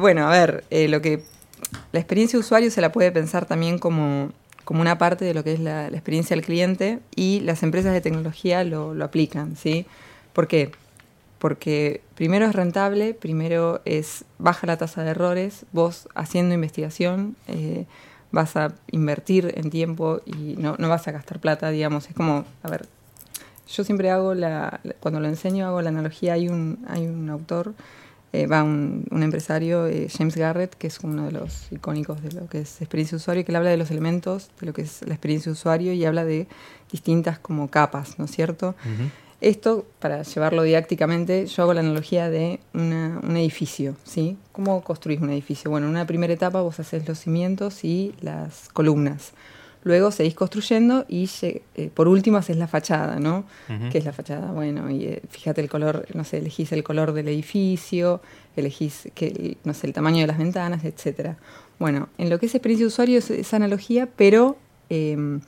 bueno, 0.02 0.28
a 0.28 0.32
ver, 0.32 0.66
lo 0.90 1.02
que 1.02 1.24
la 1.94 2.00
experiencia 2.00 2.38
de 2.38 2.42
usuario 2.42 2.70
se 2.70 2.82
la 2.82 2.92
puede 2.92 3.13
pensar 3.13 3.46
también 3.46 3.80
como 3.80 4.34
como 4.63 4.82
una 4.82 4.98
parte 4.98 5.25
de 5.25 5.34
lo 5.34 5.44
que 5.44 5.54
es 5.54 5.60
la, 5.60 5.88
experiencia 5.88 6.36
del 6.36 6.46
cliente 6.46 7.00
y 7.16 7.42
las 7.42 7.63
empresas 7.63 7.94
de 7.94 8.02
tecnología 8.02 8.63
lo, 8.63 8.92
aplican, 9.04 9.56
¿sí? 9.56 9.86
¿Por 10.32 10.48
qué? 10.48 10.68
Porque 10.68 10.83
primero 12.15 12.45
es 12.45 12.53
rentable, 12.53 13.13
primero 13.13 13.81
es 13.85 14.25
baja 14.38 14.67
la 14.67 14.77
tasa 14.77 15.03
de 15.03 15.12
errores, 15.12 15.65
vos 15.71 16.07
haciendo 16.15 16.55
investigación 16.55 17.35
eh, 17.47 17.85
vas 18.31 18.55
a 18.55 18.73
invertir 18.91 19.53
en 19.57 19.69
tiempo 19.69 20.21
y 20.25 20.55
no, 20.57 20.75
no 20.79 20.89
vas 20.89 21.07
a 21.07 21.12
gastar 21.12 21.39
plata, 21.39 21.69
digamos, 21.69 22.07
es 22.09 22.15
como, 22.15 22.45
a 22.63 22.69
ver, 22.69 22.88
yo 23.67 23.83
siempre 23.83 24.09
hago 24.09 24.33
la, 24.33 24.79
cuando 25.00 25.19
lo 25.19 25.27
enseño 25.27 25.67
hago 25.67 25.81
la 25.81 25.89
analogía, 25.89 26.33
hay 26.33 26.50
un, 26.50 26.85
hay 26.88 27.07
un 27.07 27.29
autor 27.29 27.73
eh, 28.35 28.47
va 28.47 28.63
un, 28.63 29.05
empresario, 29.12 29.85
eh, 29.85 30.07
James 30.09 30.35
Garrett, 30.35 30.73
que 30.73 30.88
es 30.88 31.01
uno 31.01 31.25
de 31.25 31.31
los 31.31 31.71
icónicos 31.71 32.23
de 32.23 32.31
lo 32.31 32.47
que 32.47 32.62
es 32.62 32.81
experiencia 32.81 33.15
usuario, 33.15 33.45
que 33.45 33.51
él 33.51 33.55
habla 33.55 33.69
de 33.69 33.77
los 33.77 33.91
elementos 33.91 34.50
de 34.59 34.65
lo 34.65 34.73
que 34.73 34.81
es 34.81 35.03
la 35.07 35.13
experiencia 35.13 35.51
de 35.51 35.53
usuario 35.53 35.93
y 35.93 36.03
habla 36.03 36.25
de 36.25 36.47
distintas 36.91 37.38
como 37.38 37.69
capas, 37.69 38.17
¿no 38.17 38.25
es 38.25 38.31
cierto? 38.31 38.73
Esto, 39.43 39.85
para 40.00 40.23
llevarlo 40.23 40.63
didácticamente, 40.63 41.47
yo 41.47 41.63
hago 41.63 41.73
la 41.73 41.82
analogía 41.82 42.29
de 42.29 42.62
un 42.73 43.36
edificio, 43.36 43.97
¿sí? 44.06 44.38
¿Cómo 44.53 44.82
construís 44.86 45.19
un 45.19 45.32
edificio? 45.32 45.69
Bueno, 45.69 45.88
en 45.88 45.91
una 45.91 46.08
primera 46.08 46.32
etapa 46.32 46.62
vos 46.62 46.79
haces 46.79 47.06
los 47.10 47.19
cimientos 47.19 47.84
y 47.84 48.15
las 48.21 48.69
columnas. 48.71 49.34
Luego 49.84 50.12
seguís 50.12 50.34
construyendo 50.34 51.03
y 51.10 51.29
eh, 51.41 51.89
por 51.93 52.08
último 52.08 52.38
haces 52.38 52.56
la 52.56 52.67
fachada, 52.69 53.19
¿no? 53.19 53.43
¿Qué 53.91 53.97
es 53.97 54.06
la 54.06 54.13
fachada? 54.13 54.49
Bueno, 54.53 54.89
y 54.89 55.03
eh, 55.08 55.21
fíjate 55.27 55.60
el 55.60 55.67
color, 55.69 56.06
no 56.13 56.23
sé, 56.23 56.38
elegís 56.38 56.71
el 56.71 56.86
color 56.86 57.12
del 57.12 57.27
edificio, 57.27 58.21
elegís, 58.56 59.10
que, 59.13 59.58
no 59.65 59.73
sé, 59.73 59.88
el 59.88 59.93
tamaño 59.93 60.21
de 60.21 60.27
las 60.27 60.38
ventanas, 60.38 60.86
etcétera. 60.86 61.36
Bueno, 61.79 62.08
en 62.17 62.29
lo 62.29 62.39
que 62.39 62.45
es 62.45 62.56
experiencia 62.56 62.86
de 62.86 62.88
usuario 62.88 63.19
es 63.19 63.29
esa 63.29 63.58
analogía, 63.58 64.08
pero 64.15 64.56
em, 64.88 65.41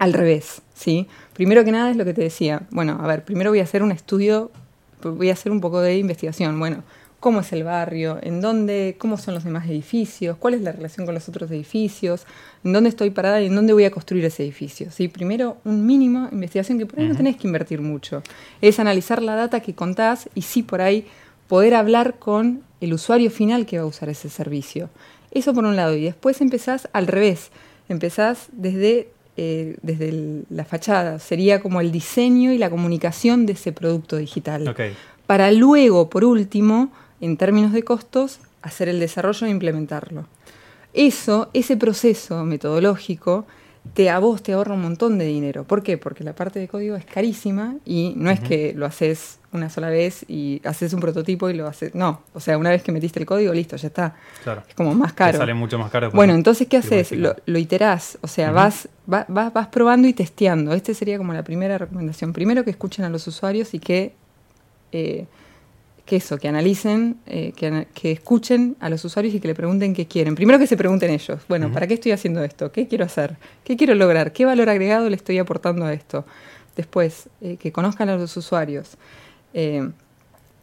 al 0.00 0.14
revés, 0.14 0.62
¿sí? 0.74 1.06
Primero 1.34 1.62
que 1.62 1.70
nada 1.70 1.90
es 1.90 1.96
lo 1.96 2.06
que 2.06 2.14
te 2.14 2.22
decía. 2.22 2.62
Bueno, 2.70 2.98
a 3.00 3.06
ver, 3.06 3.22
primero 3.22 3.50
voy 3.50 3.60
a 3.60 3.64
hacer 3.64 3.82
un 3.82 3.92
estudio, 3.92 4.50
voy 5.02 5.28
a 5.28 5.34
hacer 5.34 5.52
un 5.52 5.60
poco 5.60 5.80
de 5.80 5.98
investigación. 5.98 6.58
Bueno, 6.58 6.82
cómo 7.20 7.40
es 7.40 7.52
el 7.52 7.64
barrio, 7.64 8.18
en 8.22 8.40
dónde, 8.40 8.96
cómo 8.98 9.18
son 9.18 9.34
los 9.34 9.44
demás 9.44 9.68
edificios, 9.68 10.38
cuál 10.38 10.54
es 10.54 10.62
la 10.62 10.72
relación 10.72 11.04
con 11.04 11.14
los 11.14 11.28
otros 11.28 11.50
edificios, 11.50 12.24
en 12.64 12.72
dónde 12.72 12.88
estoy 12.88 13.10
parada 13.10 13.42
y 13.42 13.46
en 13.46 13.54
dónde 13.54 13.74
voy 13.74 13.84
a 13.84 13.90
construir 13.90 14.24
ese 14.24 14.42
edificio. 14.42 14.90
¿sí? 14.90 15.08
Primero, 15.08 15.58
un 15.64 15.84
mínimo 15.84 16.30
investigación 16.32 16.78
que 16.78 16.86
por 16.86 16.98
ahí 16.98 17.06
no 17.06 17.14
tenés 17.14 17.36
que 17.36 17.46
invertir 17.46 17.82
mucho. 17.82 18.22
Es 18.62 18.80
analizar 18.80 19.20
la 19.22 19.34
data 19.34 19.60
que 19.60 19.74
contás 19.74 20.30
y 20.34 20.42
sí 20.42 20.62
por 20.62 20.80
ahí 20.80 21.06
poder 21.46 21.74
hablar 21.74 22.18
con 22.18 22.62
el 22.80 22.94
usuario 22.94 23.30
final 23.30 23.66
que 23.66 23.76
va 23.76 23.84
a 23.84 23.86
usar 23.86 24.08
ese 24.08 24.30
servicio. 24.30 24.88
Eso 25.30 25.52
por 25.52 25.66
un 25.66 25.76
lado. 25.76 25.94
Y 25.94 26.04
después 26.04 26.40
empezás 26.40 26.88
al 26.94 27.06
revés. 27.06 27.50
Empezás 27.90 28.48
desde, 28.52 29.10
eh, 29.42 29.78
desde 29.80 30.44
la 30.50 30.66
fachada. 30.66 31.18
Sería 31.18 31.62
como 31.62 31.80
el 31.80 31.92
diseño 31.92 32.52
y 32.52 32.58
la 32.58 32.68
comunicación 32.68 33.46
de 33.46 33.54
ese 33.54 33.72
producto 33.72 34.18
digital. 34.18 34.74
Para 35.26 35.50
luego, 35.50 36.10
por 36.10 36.26
último, 36.26 36.92
en 37.22 37.38
términos 37.38 37.72
de 37.72 37.82
costos, 37.82 38.40
hacer 38.60 38.90
el 38.90 39.00
desarrollo 39.00 39.46
e 39.46 39.50
implementarlo. 39.50 40.26
Eso, 40.92 41.48
ese 41.54 41.78
proceso 41.78 42.44
metodológico, 42.44 43.46
te, 43.94 44.10
a 44.10 44.18
vos 44.18 44.42
te 44.42 44.52
ahorra 44.52 44.74
un 44.74 44.82
montón 44.82 45.18
de 45.18 45.24
dinero. 45.24 45.64
¿Por 45.64 45.82
qué? 45.82 45.98
Porque 45.98 46.22
la 46.24 46.34
parte 46.34 46.58
de 46.58 46.68
código 46.68 46.96
es 46.96 47.04
carísima 47.04 47.76
y 47.84 48.14
no 48.16 48.30
es 48.30 48.40
que 48.40 48.72
lo 48.74 48.86
haces 48.86 49.38
una 49.52 49.68
sola 49.68 49.88
vez 49.88 50.24
y 50.28 50.60
haces 50.64 50.92
un 50.92 51.00
prototipo 51.00 51.50
y 51.50 51.54
lo 51.54 51.66
haces. 51.66 51.94
No, 51.94 52.22
o 52.34 52.40
sea, 52.40 52.56
una 52.56 52.70
vez 52.70 52.82
que 52.82 52.92
metiste 52.92 53.18
el 53.18 53.26
código, 53.26 53.52
listo, 53.52 53.76
ya 53.76 53.88
está. 53.88 54.14
Claro. 54.44 54.62
Es 54.68 54.74
como 54.74 54.94
más 54.94 55.12
caro. 55.12 55.38
sale 55.38 55.54
mucho 55.54 55.78
más 55.78 55.90
caro. 55.90 56.10
Bueno, 56.12 56.34
entonces, 56.34 56.68
¿qué 56.68 56.76
haces? 56.76 57.12
Lo, 57.12 57.34
lo, 57.46 57.58
iterás, 57.58 58.18
o 58.20 58.28
sea, 58.28 58.52
vas, 58.52 58.88
vas, 59.06 59.26
vas 59.28 59.68
probando 59.68 60.06
y 60.06 60.12
testeando. 60.12 60.72
Este 60.72 60.94
sería 60.94 61.18
como 61.18 61.32
la 61.32 61.42
primera 61.42 61.78
recomendación. 61.78 62.32
Primero 62.32 62.64
que 62.64 62.70
escuchen 62.70 63.04
a 63.04 63.08
los 63.08 63.26
usuarios 63.26 63.74
y 63.74 63.80
que 63.80 64.14
eh, 64.92 65.26
que 66.10 66.16
eso, 66.16 66.38
que 66.38 66.48
analicen, 66.48 67.18
eh, 67.28 67.52
que, 67.54 68.10
escuchen 68.10 68.76
a 68.80 68.90
los 68.90 69.04
usuarios 69.04 69.32
y 69.32 69.38
que 69.38 69.46
le 69.46 69.54
pregunten 69.54 69.94
qué 69.94 70.08
quieren. 70.08 70.34
Primero 70.34 70.58
que 70.58 70.66
se 70.66 70.76
pregunten 70.76 71.08
ellos, 71.12 71.40
bueno, 71.48 71.72
¿para 71.72 71.86
qué 71.86 71.94
estoy 71.94 72.10
haciendo 72.10 72.42
esto? 72.42 72.72
¿Qué 72.72 72.88
quiero 72.88 73.04
hacer? 73.04 73.36
¿Qué 73.62 73.76
quiero 73.76 73.94
lograr? 73.94 74.32
¿Qué 74.32 74.44
valor 74.44 74.68
agregado 74.68 75.08
le 75.08 75.14
estoy 75.14 75.38
aportando 75.38 75.84
a 75.84 75.92
esto? 75.92 76.24
Después, 76.74 77.28
eh, 77.40 77.58
que 77.58 77.70
conozcan 77.70 78.08
a 78.08 78.16
los 78.16 78.36
usuarios. 78.36 78.96
Eh, 79.54 79.88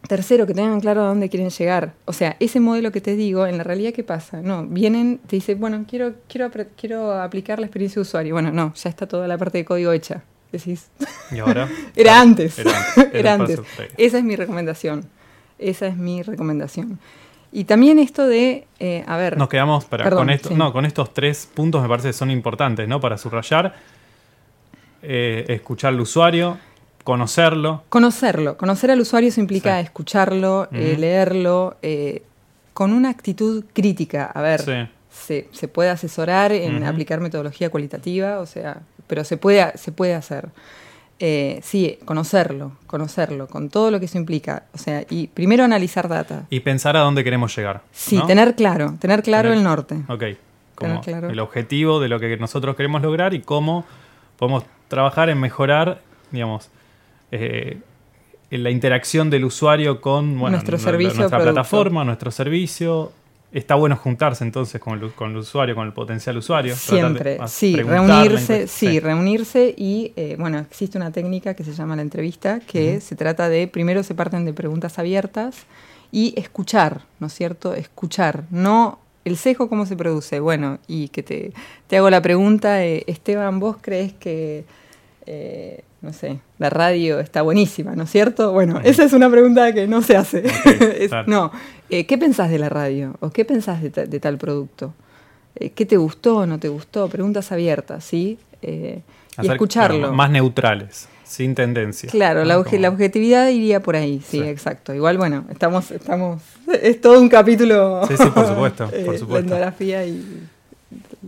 tercero, 0.05 0.45
que 0.45 0.53
tengan 0.53 0.81
claro 0.81 1.03
a 1.03 1.07
dónde 1.07 1.29
quieren 1.29 1.49
llegar. 1.49 1.93
O 2.03 2.11
sea, 2.11 2.35
ese 2.41 2.59
modelo 2.59 2.91
que 2.91 2.99
te 2.99 3.15
digo, 3.15 3.47
en 3.47 3.57
la 3.57 3.63
realidad, 3.63 3.93
¿qué 3.93 4.03
pasa? 4.03 4.41
No, 4.41 4.65
vienen, 4.67 5.21
te 5.27 5.37
dicen, 5.37 5.61
bueno, 5.61 5.85
quiero, 5.87 6.15
quiero, 6.27 6.51
quiero 6.75 7.13
aplicar 7.13 7.59
la 7.59 7.67
experiencia 7.67 7.95
de 7.95 8.01
usuario. 8.01 8.33
Bueno, 8.33 8.51
no, 8.51 8.73
ya 8.73 8.89
está 8.89 9.07
toda 9.07 9.29
la 9.29 9.37
parte 9.37 9.59
de 9.59 9.63
código 9.63 9.93
hecha. 9.93 10.23
Decís. 10.51 10.89
¿Y 11.31 11.39
ahora? 11.39 11.69
era 11.95 12.19
antes. 12.19 12.59
Era 13.13 13.33
antes. 13.35 13.61
Esa 13.97 14.17
es 14.17 14.23
mi 14.25 14.35
recomendación. 14.35 15.07
Esa 15.59 15.87
es 15.87 15.97
mi 15.97 16.21
recomendación. 16.21 16.99
Y 17.51 17.63
también 17.63 17.97
esto 17.97 18.27
de, 18.27 18.67
eh, 18.79 19.03
a 19.07 19.17
ver... 19.17 19.37
Nos 19.37 19.49
quedamos 19.49 19.85
para, 19.85 20.09
con, 20.09 20.29
esto, 20.29 20.55
no, 20.55 20.73
con 20.73 20.85
estos 20.85 21.13
tres 21.13 21.49
puntos 21.53 21.81
me 21.81 21.87
parece 21.87 22.09
que 22.09 22.13
son 22.13 22.29
importantes, 22.29 22.87
¿no? 22.87 22.99
Para 22.99 23.17
subrayar, 23.17 23.73
eh, 25.01 25.45
escuchar 25.47 25.93
al 25.93 25.99
usuario, 25.99 26.57
conocerlo. 27.03 27.83
Conocerlo. 27.89 28.57
Conocer 28.57 28.91
al 28.91 28.99
usuario 28.99 29.29
eso 29.29 29.39
implica 29.39 29.79
escucharlo, 29.79 30.67
eh, 30.71 30.97
leerlo, 30.99 31.77
con 32.73 32.93
una 32.93 33.09
actitud 33.09 33.63
crítica. 33.73 34.25
A 34.25 34.41
ver, 34.41 34.89
se, 35.09 35.47
se, 35.51 35.67
puede 35.67 35.89
asesorar 35.89 36.51
en 36.51 36.83
aplicar 36.83 37.21
metodología 37.21 37.69
cualitativa, 37.69 38.39
o 38.39 38.45
sea, 38.45 38.81
pero 39.07 39.23
se 39.23 39.37
puede, 39.37 39.75
se 39.77 39.91
puede 39.91 40.13
hacer. 40.13 40.49
Eh, 41.19 41.59
sí, 41.63 41.97
conocerlo, 42.05 42.73
conocerlo, 42.85 43.47
con 43.47 43.69
todo 43.69 43.89
lo 43.89 43.99
que 43.99 44.05
eso 44.05 44.17
implica. 44.17 44.63
O 44.73 44.77
sea, 44.77 45.03
y 45.09 45.27
primero 45.27 45.63
analizar 45.63 46.07
data. 46.07 46.45
Y 46.49 46.59
pensar 46.59 46.95
a 46.95 46.99
dónde 46.99 47.23
queremos 47.23 47.55
llegar. 47.55 47.81
Sí, 47.91 48.21
tener 48.27 48.55
claro, 48.55 48.95
tener 48.99 49.23
claro 49.23 49.51
el 49.51 49.63
norte. 49.63 49.97
Ok, 50.07 50.23
como 50.75 51.01
el 51.05 51.39
objetivo 51.39 51.99
de 51.99 52.07
lo 52.07 52.19
que 52.19 52.37
nosotros 52.37 52.75
queremos 52.75 53.01
lograr 53.01 53.33
y 53.33 53.41
cómo 53.41 53.85
podemos 54.37 54.63
trabajar 54.87 55.29
en 55.29 55.39
mejorar, 55.39 56.01
digamos, 56.31 56.69
eh, 57.31 57.79
en 58.51 58.63
la 58.63 58.69
interacción 58.69 59.29
del 59.29 59.43
usuario 59.45 59.99
con 59.99 60.37
nuestro 60.37 60.77
servicio 60.77 61.19
nuestra 61.19 61.39
plataforma, 61.39 62.03
nuestro 62.03 62.31
servicio, 62.31 63.11
está 63.51 63.75
bueno 63.75 63.95
juntarse 63.95 64.43
entonces 64.43 64.79
con 64.81 65.01
el, 65.01 65.11
con 65.13 65.31
el 65.31 65.37
usuario, 65.37 65.75
con 65.75 65.87
el 65.87 65.93
potencial 65.93 66.37
usuario. 66.37 66.75
Siempre, 66.75 67.39
sí, 67.47 67.75
reunirse, 67.75 68.67
sí, 68.67 68.99
reunirse 68.99 69.73
y, 69.77 70.11
eh, 70.15 70.35
bueno, 70.37 70.59
existe 70.59 70.97
una 70.97 71.11
técnica 71.11 71.53
que 71.53 71.63
se 71.63 71.73
llama 71.73 71.95
la 71.95 72.01
entrevista, 72.01 72.59
que 72.59 72.99
se 73.01 73.15
trata 73.15 73.49
de, 73.49 73.67
primero 73.67 74.03
se 74.03 74.15
parten 74.15 74.45
de 74.45 74.53
preguntas 74.53 74.99
abiertas 74.99 75.65
y 76.11 76.33
escuchar, 76.37 77.01
¿no 77.19 77.27
es 77.27 77.33
cierto? 77.33 77.73
Escuchar, 77.73 78.43
no 78.51 78.99
el 79.25 79.37
sesgo 79.37 79.67
cómo 79.67 79.85
se 79.85 79.95
produce. 79.97 80.39
Bueno, 80.39 80.79
y 80.87 81.09
que 81.09 81.21
te, 81.23 81.51
te 81.87 81.97
hago 81.97 82.09
la 82.09 82.21
pregunta, 82.21 82.85
eh, 82.85 83.03
Esteban, 83.07 83.59
¿vos 83.59 83.77
crees 83.81 84.13
que... 84.13 84.65
Eh, 85.25 85.83
no 86.07 86.13
sé, 86.13 86.39
la 86.57 86.69
radio 86.69 87.19
está 87.19 87.41
buenísima, 87.41 87.93
¿no 87.93 88.03
es 88.03 88.09
cierto? 88.09 88.53
Bueno, 88.53 88.79
esa 88.81 89.03
es 89.03 89.11
una 89.11 89.29
pregunta 89.29 89.73
que 89.73 89.87
no 89.87 90.01
se 90.01 90.15
hace. 90.15 90.43
No, 91.27 91.51
eh, 91.89 92.05
¿qué 92.05 92.17
pensás 92.17 92.49
de 92.49 92.57
la 92.57 92.69
radio? 92.69 93.15
¿O 93.19 93.29
qué 93.29 93.43
pensás 93.43 93.81
de, 93.81 94.19
tal 94.21 94.37
producto? 94.37 94.93
Eh, 95.55 95.71
¿Qué 95.71 95.85
te 95.85 95.97
gustó 95.97 96.37
o 96.37 96.45
no 96.45 96.59
te 96.59 96.69
gustó? 96.69 97.09
Preguntas 97.09 97.51
abiertas, 97.51 98.05
¿sí? 98.05 98.39
Eh, 98.61 99.01
y 99.41 99.47
escucharlo. 99.47 100.13
más 100.13 100.31
neutrales, 100.31 101.09
sin 101.25 101.55
tendencia. 101.55 102.09
Claro, 102.09 102.45
la, 102.45 102.57
objetividad 102.57 103.49
iría 103.49 103.81
por 103.81 103.97
ahí, 103.97 104.21
sí, 104.25 104.39
exacto. 104.39 104.93
Igual, 104.93 105.17
bueno, 105.17 105.43
estamos, 105.49 105.91
estamos, 105.91 106.41
es 106.81 107.01
todo 107.01 107.19
un 107.19 107.27
capítulo. 107.27 108.07
Sí, 108.07 108.15
sí, 108.15 108.29
por 108.29 108.47
supuesto, 108.47 108.89
por 109.05 109.17
supuesto. 109.17 109.59
La 109.59 109.75
y 110.05 110.23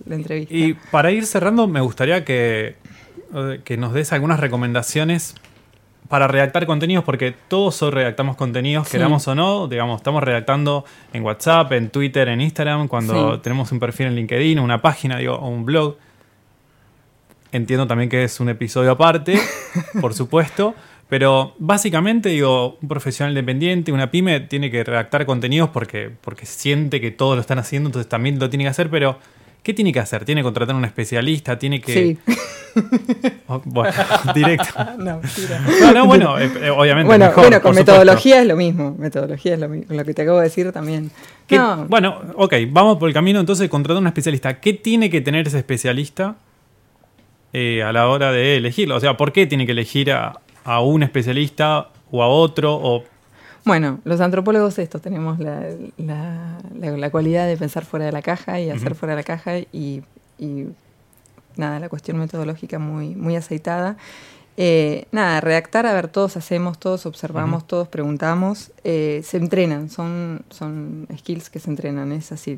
la 0.06 0.16
entrevista. 0.16 0.56
Y 0.56 0.74
para 0.90 1.12
ir 1.12 1.26
cerrando, 1.26 1.68
me 1.68 1.82
gustaría 1.82 2.24
que 2.24 2.76
que 3.64 3.78
nos 3.78 3.94
des 3.94 4.12
algunas 4.14 4.40
recomendaciones 4.40 5.36
para 6.10 6.28
redactar 6.28 6.66
contenidos, 6.66 7.04
porque 7.04 7.36
todos 7.48 7.82
hoy 7.84 7.92
redactamos 7.92 8.36
contenidos, 8.36 8.90
queramos 8.90 9.28
o 9.28 9.36
no, 9.36 9.68
digamos, 9.68 9.98
estamos 9.98 10.24
redactando 10.24 10.84
en 11.14 11.24
WhatsApp, 11.24 11.72
en 11.74 11.90
Twitter, 11.92 12.28
en 12.30 12.42
Instagram, 12.42 12.88
cuando 12.88 13.40
tenemos 13.42 13.72
un 13.72 13.80
perfil 13.80 14.08
en 14.08 14.16
LinkedIn, 14.16 14.60
una 14.60 14.82
página, 14.82 15.18
digo, 15.18 15.36
o 15.36 15.48
un 15.48 15.66
blog. 15.66 15.98
Entiendo 17.52 17.86
también 17.86 18.10
que 18.10 18.24
es 18.24 18.40
un 18.40 18.50
episodio 18.50 18.92
aparte, 18.92 19.40
por 20.02 20.16
supuesto, 20.16 20.74
pero 21.10 21.54
básicamente, 21.60 22.30
digo, 22.30 22.78
un 22.82 22.88
profesional 22.88 23.32
independiente, 23.32 23.92
una 23.92 24.10
pyme, 24.10 24.40
tiene 24.42 24.72
que 24.72 24.84
redactar 24.84 25.28
contenidos 25.28 25.70
porque, 25.70 26.12
porque 26.22 26.48
siente 26.48 27.00
que 27.00 27.12
todos 27.12 27.36
lo 27.36 27.42
están 27.42 27.60
haciendo, 27.60 27.90
entonces 27.90 28.10
también 28.10 28.40
lo 28.40 28.50
tiene 28.50 28.64
que 28.64 28.70
hacer, 28.70 28.90
pero 28.90 29.20
¿qué 29.64 29.74
tiene 29.74 29.92
que 29.92 30.00
hacer? 30.00 30.26
¿Tiene 30.26 30.42
que 30.42 30.44
contratar 30.44 30.76
a 30.76 30.78
un 30.78 30.86
especialista? 30.86 31.58
¿Tiene 31.58 31.82
que...? 31.82 31.94
Sí. 31.94 32.18
Oh, 33.48 33.62
bueno, 33.66 33.94
directo. 34.36 34.74
no, 34.98 35.20
no, 35.94 36.06
bueno, 36.06 36.38
eh, 36.38 36.50
eh, 36.62 36.70
obviamente. 36.70 37.08
Bueno, 37.08 37.32
bueno 37.36 37.62
con 37.62 37.76
metodología 37.76 38.42
es 38.42 38.48
lo 38.48 38.56
mismo. 38.56 38.96
Metodología 38.98 39.56
es 39.56 39.60
lo 39.60 39.70
mismo. 39.70 39.96
Lo 39.96 40.06
que 40.06 40.14
te 40.14 40.22
acabo 40.22 40.38
de 40.38 40.44
decir 40.46 40.72
también. 40.72 41.12
Bueno, 41.88 42.22
ok, 42.36 42.54
vamos 42.70 42.98
por 42.98 43.10
el 43.10 43.14
camino 43.14 43.40
entonces 43.40 43.64
de 43.64 43.70
contratar 43.70 43.98
a 43.98 44.02
un 44.02 44.08
especialista. 44.08 44.60
¿Qué 44.60 44.74
tiene 44.74 45.10
que 45.10 45.22
tener 45.22 45.48
ese 45.48 45.58
especialista 45.58 46.36
eh, 47.54 47.82
a 47.82 47.92
la 47.92 48.08
hora 48.08 48.32
de 48.32 48.58
elegirlo? 48.58 48.96
O 48.96 49.00
sea, 49.00 49.18
¿por 49.18 49.32
qué 49.32 49.48
tiene 49.48 49.66
que 49.66 49.72
elegir 49.72 50.12
a, 50.12 50.34
un 50.82 51.02
especialista 51.02 51.90
o 52.12 52.22
a 52.22 52.28
otro? 52.28 52.76
O 52.76 53.04
bueno, 53.66 54.00
los 54.04 54.22
antropólogos 54.22 54.80
estos 54.80 55.02
tenemos 55.02 55.40
la, 55.40 55.64
la, 55.98 57.10
cualidad 57.10 57.48
de 57.48 57.58
pensar 57.58 57.86
fuera 57.86 58.06
de 58.06 58.12
la 58.12 58.22
caja 58.22 58.60
y 58.60 58.70
hacer 58.70 58.96
fuera 58.96 59.16
de 59.16 59.22
la 59.22 59.24
caja 59.24 59.58
y, 59.58 60.04
y 60.38 60.68
nada, 61.56 61.80
la 61.80 61.90
cuestión 61.90 62.18
metodológica 62.18 62.80
muy, 62.80 63.16
muy 63.16 63.36
aceitada. 63.36 63.98
Eh, 64.62 65.06
nada, 65.12 65.40
redactar, 65.40 65.86
a 65.86 65.94
ver, 65.94 66.10
todos 66.10 66.36
hacemos, 66.36 66.80
todos 66.80 67.06
observamos, 67.06 67.66
todos 67.66 67.88
preguntamos, 67.88 68.72
eh, 68.84 69.22
se 69.24 69.38
entrenan, 69.38 69.90
son, 69.90 70.42
son 70.50 71.08
skills 71.18 71.50
que 71.50 71.60
se 71.60 71.70
entrenan, 71.70 72.12
es 72.12 72.34
así. 72.34 72.58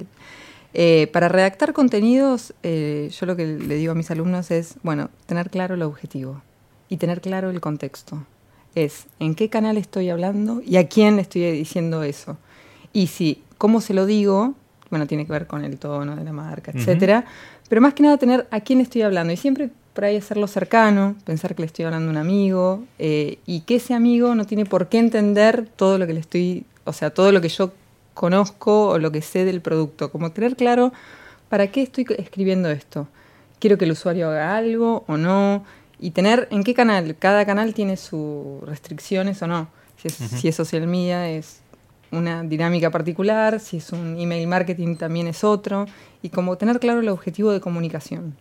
Eh, 0.74 1.10
para 1.14 1.28
redactar 1.28 1.74
contenidos, 1.74 2.54
yo 2.64 3.26
lo 3.28 3.36
que 3.36 3.46
le 3.46 3.76
digo 3.76 3.92
a 3.92 3.96
mis 3.96 4.10
alumnos 4.10 4.50
es, 4.50 4.76
bueno, 4.82 5.10
tener 5.28 5.52
claro 5.52 5.76
el 5.76 5.84
objetivo 5.84 6.42
y 6.90 6.98
tener 6.98 7.22
claro 7.22 7.52
el 7.52 7.62
contexto. 7.62 8.24
Es 8.76 9.06
en 9.20 9.36
qué 9.36 9.50
canal 9.50 9.78
estoy 9.78 10.10
hablando 10.10 10.62
y 10.66 10.78
a 10.78 10.88
quién 10.88 11.18
le 11.18 11.24
estoy 11.24 11.52
diciendo 11.52 12.04
eso. 12.04 12.38
Y 12.94 13.08
si, 13.08 13.44
cómo 13.58 13.82
se 13.82 13.94
lo 13.94 14.06
digo, 14.06 14.54
bueno, 14.90 15.08
tiene 15.08 15.26
que 15.26 15.32
ver 15.32 15.48
con 15.48 15.64
el 15.64 15.78
tono 15.78 16.16
de 16.16 16.24
la 16.24 16.34
marca, 16.34 16.72
etcétera, 16.74 17.26
pero 17.70 17.82
más 17.82 17.94
que 17.94 18.04
nada 18.04 18.18
tener 18.18 18.48
a 18.52 18.60
quién 18.60 18.82
estoy 18.82 19.02
hablando 19.02 19.32
y 19.34 19.38
siempre 19.38 19.70
por 19.94 20.06
ahí 20.06 20.18
hacerlo 20.18 20.48
cercano, 20.48 21.16
pensar 21.26 21.56
que 21.56 21.62
le 21.62 21.66
estoy 21.68 21.86
hablando 21.86 22.10
a 22.10 22.12
un 22.12 22.18
amigo 22.18 22.84
eh, 23.00 23.40
y 23.46 23.62
que 23.62 23.76
ese 23.76 23.94
amigo 23.94 24.36
no 24.36 24.46
tiene 24.46 24.66
por 24.66 24.88
qué 24.88 25.00
entender 25.00 25.68
todo 25.76 25.98
lo 25.98 26.08
que 26.08 26.14
le 26.14 26.20
estoy, 26.20 26.66
o 26.86 26.94
sea, 26.94 27.10
todo 27.10 27.32
lo 27.32 27.42
que 27.42 27.50
yo 27.50 27.72
conozco 28.14 28.90
o 28.90 29.00
lo 29.00 29.12
que 29.12 29.22
sé 29.22 29.46
del 29.46 29.62
producto, 29.62 30.12
como 30.12 30.32
tener 30.32 30.56
claro 30.56 30.94
para 31.50 31.68
qué 31.68 31.82
estoy 31.82 32.06
escribiendo 32.18 32.70
esto. 32.70 33.08
Quiero 33.60 33.78
que 33.78 33.86
el 33.86 33.92
usuario 33.92 34.30
haga 34.30 34.56
algo 34.56 35.04
o 35.08 35.18
no 35.18 35.64
y 36.02 36.12
tener 36.12 36.48
en 36.52 36.64
qué 36.64 36.74
canal, 36.74 37.16
cada 37.18 37.46
canal 37.46 37.74
tiene 37.74 37.96
sus 37.96 38.62
restricciones 38.64 39.42
o 39.44 39.48
no. 39.48 39.70
Si 39.98 40.08
es, 40.08 40.16
si 40.16 40.48
es 40.48 40.56
social 40.56 40.88
media 40.88 41.30
es 41.30 41.62
una 42.12 42.44
dinámica 42.44 42.90
particular, 42.90 43.60
si 43.60 43.78
es 43.78 43.92
un 43.92 44.20
email 44.20 44.48
marketing 44.48 44.96
también 44.96 45.28
es 45.28 45.44
otro, 45.44 45.86
y 46.22 46.30
como 46.30 46.58
tener 46.58 46.80
claro 46.80 47.00
el 47.00 47.10
objetivo 47.10 47.52
de 47.52 47.62
comunicación. 47.62 48.36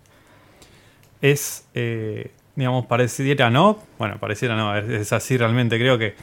Es, 1.20 1.66
eh, 1.74 2.30
digamos, 2.56 2.86
pareciera 2.86 3.50
no, 3.50 3.78
bueno, 3.98 4.18
pareciera 4.18 4.56
no, 4.56 4.74
es, 4.76 5.12
así 5.12 5.36
realmente, 5.36 5.78
creo 5.78 5.98
que 5.98 6.14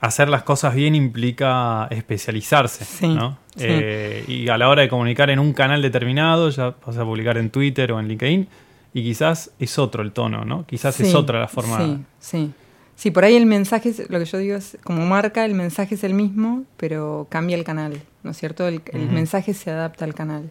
hacer 0.00 0.28
las 0.28 0.42
cosas 0.42 0.74
bien 0.74 0.96
implica 0.96 1.86
especializarse, 1.90 3.06
¿no? 3.06 3.38
Eh, 3.56 4.24
y 4.26 4.48
a 4.48 4.58
la 4.58 4.68
hora 4.68 4.82
de 4.82 4.88
comunicar 4.88 5.30
en 5.30 5.38
un 5.38 5.52
canal 5.52 5.80
determinado, 5.80 6.50
ya 6.50 6.74
vas 6.84 6.98
a 6.98 7.04
publicar 7.04 7.38
en 7.38 7.50
Twitter 7.50 7.92
o 7.92 8.00
en 8.00 8.08
LinkedIn, 8.08 8.48
y 8.94 9.02
quizás 9.02 9.50
es 9.58 9.78
otro 9.78 10.02
el 10.02 10.12
tono, 10.12 10.44
¿no? 10.44 10.66
Quizás 10.66 11.00
es 11.00 11.14
otra 11.14 11.40
la 11.40 11.48
forma. 11.48 11.78
Sí, 11.78 11.98
sí. 12.20 12.54
Sí, 12.94 13.10
por 13.10 13.24
ahí 13.24 13.34
el 13.34 13.46
mensaje, 13.46 13.92
lo 14.08 14.18
que 14.18 14.24
yo 14.26 14.38
digo 14.38 14.56
es, 14.56 14.78
como 14.84 15.04
marca, 15.06 15.44
el 15.44 15.54
mensaje 15.54 15.94
es 15.94 16.04
el 16.04 16.14
mismo, 16.14 16.64
pero 16.76 17.26
cambia 17.30 17.56
el 17.56 17.64
canal, 17.64 18.00
¿no 18.22 18.30
es 18.30 18.36
cierto? 18.36 18.68
El, 18.68 18.82
mensaje 19.10 19.54
se 19.54 19.70
adapta 19.70 20.04
al 20.04 20.14
canal. 20.14 20.50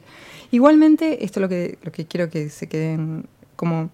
Igualmente, 0.51 1.23
esto 1.23 1.39
es 1.39 1.41
lo 1.41 1.49
que, 1.49 1.77
lo 1.83 1.91
que 1.91 2.07
quiero 2.07 2.29
que 2.29 2.49
se 2.49 2.67
queden 2.67 3.27
como, 3.55 3.89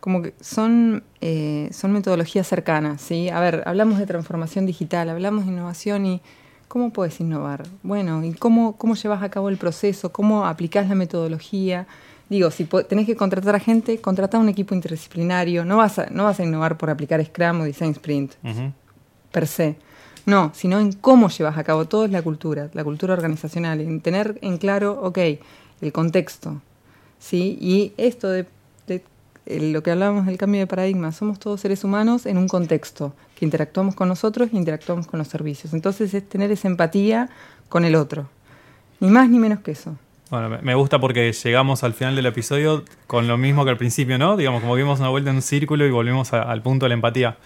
como 0.00 0.22
que 0.22 0.34
son, 0.40 1.04
eh, 1.20 1.68
son 1.70 1.92
metodologías 1.92 2.48
cercanas, 2.48 3.02
¿sí? 3.02 3.28
A 3.28 3.38
ver, 3.38 3.62
hablamos 3.66 3.98
de 3.98 4.06
transformación 4.06 4.66
digital, 4.66 5.10
hablamos 5.10 5.44
de 5.44 5.52
innovación 5.52 6.06
y 6.06 6.22
¿cómo 6.68 6.90
puedes 6.90 7.20
innovar? 7.20 7.68
Bueno, 7.82 8.24
¿y 8.24 8.32
cómo, 8.32 8.76
cómo 8.76 8.94
llevas 8.96 9.22
a 9.22 9.28
cabo 9.28 9.50
el 9.50 9.56
proceso? 9.56 10.10
¿Cómo 10.10 10.46
aplicás 10.46 10.88
la 10.88 10.94
metodología? 10.94 11.86
Digo, 12.28 12.50
si 12.50 12.64
tenés 12.64 13.06
que 13.06 13.16
contratar 13.16 13.54
a 13.54 13.60
gente, 13.60 14.00
contrata 14.00 14.38
un 14.38 14.48
equipo 14.48 14.74
interdisciplinario. 14.74 15.64
No 15.64 15.78
vas 15.78 15.98
a, 15.98 16.06
no 16.10 16.24
vas 16.24 16.38
a 16.40 16.44
innovar 16.44 16.76
por 16.76 16.90
aplicar 16.90 17.24
Scrum 17.24 17.62
o 17.62 17.64
Design 17.64 17.92
Sprint, 17.92 18.34
per 19.32 19.46
se. 19.46 19.76
No, 20.26 20.52
sino 20.54 20.78
en 20.78 20.92
cómo 20.92 21.30
llevas 21.30 21.56
a 21.56 21.64
cabo. 21.64 21.86
Todo 21.86 22.04
es 22.04 22.10
la 22.10 22.20
cultura, 22.20 22.68
la 22.74 22.84
cultura 22.84 23.14
organizacional. 23.14 23.80
En 23.80 24.02
tener 24.02 24.38
en 24.42 24.58
claro, 24.58 25.00
ok, 25.02 25.18
el 25.80 25.92
contexto. 25.92 26.60
¿sí? 27.18 27.58
Y 27.60 27.92
esto 27.96 28.28
de, 28.28 28.46
lo 29.46 29.82
que 29.82 29.90
hablábamos 29.90 30.26
del 30.26 30.36
cambio 30.36 30.60
de 30.60 30.66
paradigma, 30.66 31.12
somos 31.12 31.38
todos 31.38 31.62
seres 31.62 31.82
humanos 31.82 32.26
en 32.26 32.36
un 32.36 32.48
contexto, 32.48 33.14
que 33.34 33.46
interactuamos 33.46 33.94
con 33.94 34.08
nosotros 34.08 34.50
y 34.52 34.56
interactuamos 34.58 35.06
con 35.06 35.18
los 35.18 35.28
servicios. 35.28 35.72
Entonces 35.72 36.12
es 36.12 36.28
tener 36.28 36.50
esa 36.52 36.68
empatía 36.68 37.30
con 37.70 37.86
el 37.86 37.94
otro. 37.94 38.28
Ni 39.00 39.08
más 39.08 39.30
ni 39.30 39.38
menos 39.38 39.60
que 39.60 39.70
eso. 39.70 39.96
Bueno, 40.30 40.58
me 40.62 40.74
gusta 40.74 40.98
porque 40.98 41.32
llegamos 41.32 41.84
al 41.84 41.94
final 41.94 42.14
del 42.14 42.26
episodio 42.26 42.84
con 43.06 43.26
lo 43.26 43.38
mismo 43.38 43.64
que 43.64 43.70
al 43.70 43.78
principio, 43.78 44.18
¿no? 44.18 44.36
Digamos, 44.36 44.60
como 44.60 44.74
vimos 44.74 45.00
una 45.00 45.08
vuelta 45.08 45.30
en 45.30 45.36
un 45.36 45.42
círculo 45.42 45.86
y 45.86 45.90
volvimos 45.90 46.32
al 46.34 46.60
punto 46.62 46.84
de 46.84 46.90
la 46.90 46.94
empatía. 46.94 47.38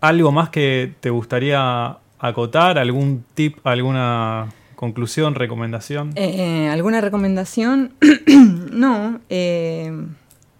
¿Algo 0.00 0.32
más 0.32 0.50
que 0.50 0.92
te 1.00 1.10
gustaría 1.10 1.98
acotar? 2.18 2.78
¿Algún 2.78 3.24
tip, 3.34 3.64
alguna 3.64 4.48
conclusión, 4.74 5.36
recomendación? 5.36 6.12
Eh, 6.16 6.68
¿Alguna 6.68 7.00
recomendación? 7.00 7.92
no, 8.72 9.20
eh, 9.28 9.92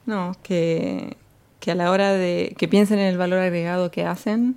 no, 0.07 0.37
que, 0.43 1.17
que 1.65 1.71
a 1.71 1.75
la 1.75 1.91
hora 1.91 2.13
de 2.13 2.55
que 2.59 2.69
piensen 2.69 2.99
en 2.99 3.07
el 3.07 3.17
valor 3.17 3.39
agregado 3.39 3.91
que 3.91 4.05
hacen, 4.05 4.55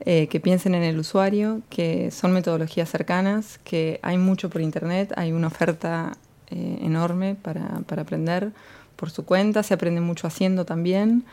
eh, 0.00 0.26
que 0.26 0.40
piensen 0.40 0.74
en 0.74 0.82
el 0.82 0.98
usuario, 0.98 1.62
que 1.70 2.10
son 2.10 2.32
metodologías 2.32 2.90
cercanas, 2.90 3.60
que 3.62 4.00
hay 4.02 4.18
mucho 4.18 4.50
por 4.50 4.60
internet, 4.60 5.12
hay 5.14 5.30
una 5.30 5.46
oferta 5.46 6.16
eh, 6.50 6.80
enorme 6.82 7.36
para, 7.36 7.82
para, 7.86 8.02
aprender 8.02 8.50
por 8.96 9.10
su 9.10 9.24
cuenta, 9.24 9.62
se 9.62 9.72
aprende 9.72 10.00
mucho 10.00 10.26
haciendo 10.26 10.64
también. 10.64 11.24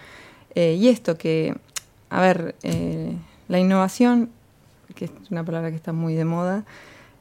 Eh, 0.53 0.77
y 0.79 0.89
esto 0.89 1.17
que, 1.17 1.55
a 2.11 2.21
ver, 2.21 2.53
la 3.47 3.57
innovación, 3.57 4.29
que 4.93 5.05
es 5.05 5.11
una 5.31 5.43
palabra 5.43 5.71
que 5.71 5.75
está 5.75 5.91
muy 5.91 6.13
de 6.13 6.25
moda, 6.25 6.65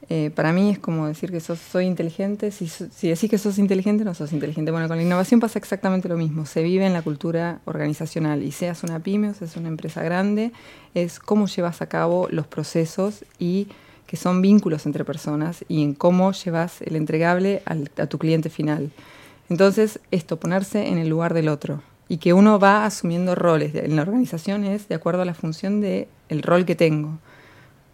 eh, 0.09 0.31
para 0.33 0.53
mí 0.53 0.69
es 0.69 0.79
como 0.79 1.07
decir 1.07 1.31
que 1.31 1.39
sos, 1.39 1.59
soy 1.59 1.85
inteligente. 1.85 2.51
Si, 2.51 2.67
si, 2.67 3.09
decís 3.09 3.29
que 3.29 3.37
sos 3.37 3.57
inteligente, 3.57 4.03
no 4.03 4.13
sos 4.13 4.33
inteligente. 4.33 4.71
Bueno, 4.71 4.87
con 4.87 4.97
la 4.97 5.03
innovación 5.03 5.39
pasa 5.39 5.57
exactamente 5.57 6.07
lo 6.07 6.17
mismo. 6.17 6.45
Se 6.45 6.61
vive 6.61 6.85
en 6.85 6.93
la 6.93 7.01
cultura 7.01 7.59
organizacional. 7.65 8.43
Y 8.43 8.51
seas 8.51 8.83
una 8.83 8.99
pyme 8.99 9.29
o 9.29 9.33
seas 9.33 9.57
una 9.57 9.67
empresa 9.67 10.03
grande, 10.03 10.51
es 10.93 11.19
cómo 11.19 11.47
llevas 11.47 11.81
a 11.81 11.87
cabo 11.87 12.27
los 12.29 12.47
procesos 12.47 13.25
y 13.39 13.67
que 14.05 14.17
son 14.17 14.41
vínculos 14.41 14.85
entre 14.85 15.03
personas 15.03 15.65
y 15.67 15.81
en 15.81 15.95
cómo 15.95 16.31
llevas 16.31 16.81
el 16.83 16.95
entregable 16.95 17.63
a 17.65 18.05
tu 18.05 18.19
cliente 18.19 18.49
final. 18.49 18.91
Entonces, 19.49 19.99
esto, 20.11 20.39
ponerse 20.39 20.87
en 20.87 20.97
el 20.97 21.09
lugar 21.09 21.33
del 21.33 21.49
otro 21.49 21.81
y 22.07 22.17
que 22.17 22.33
uno 22.33 22.59
va 22.59 22.85
asumiendo 22.85 23.33
roles. 23.33 23.73
En 23.73 23.95
la 23.95 24.03
organización 24.03 24.63
es 24.63 24.87
de 24.87 24.95
acuerdo 24.95 25.23
a 25.23 25.25
la 25.25 25.33
función 25.33 25.81
del 25.81 26.07
el 26.29 26.43
rol 26.43 26.65
que 26.65 26.75
tengo. 26.75 27.17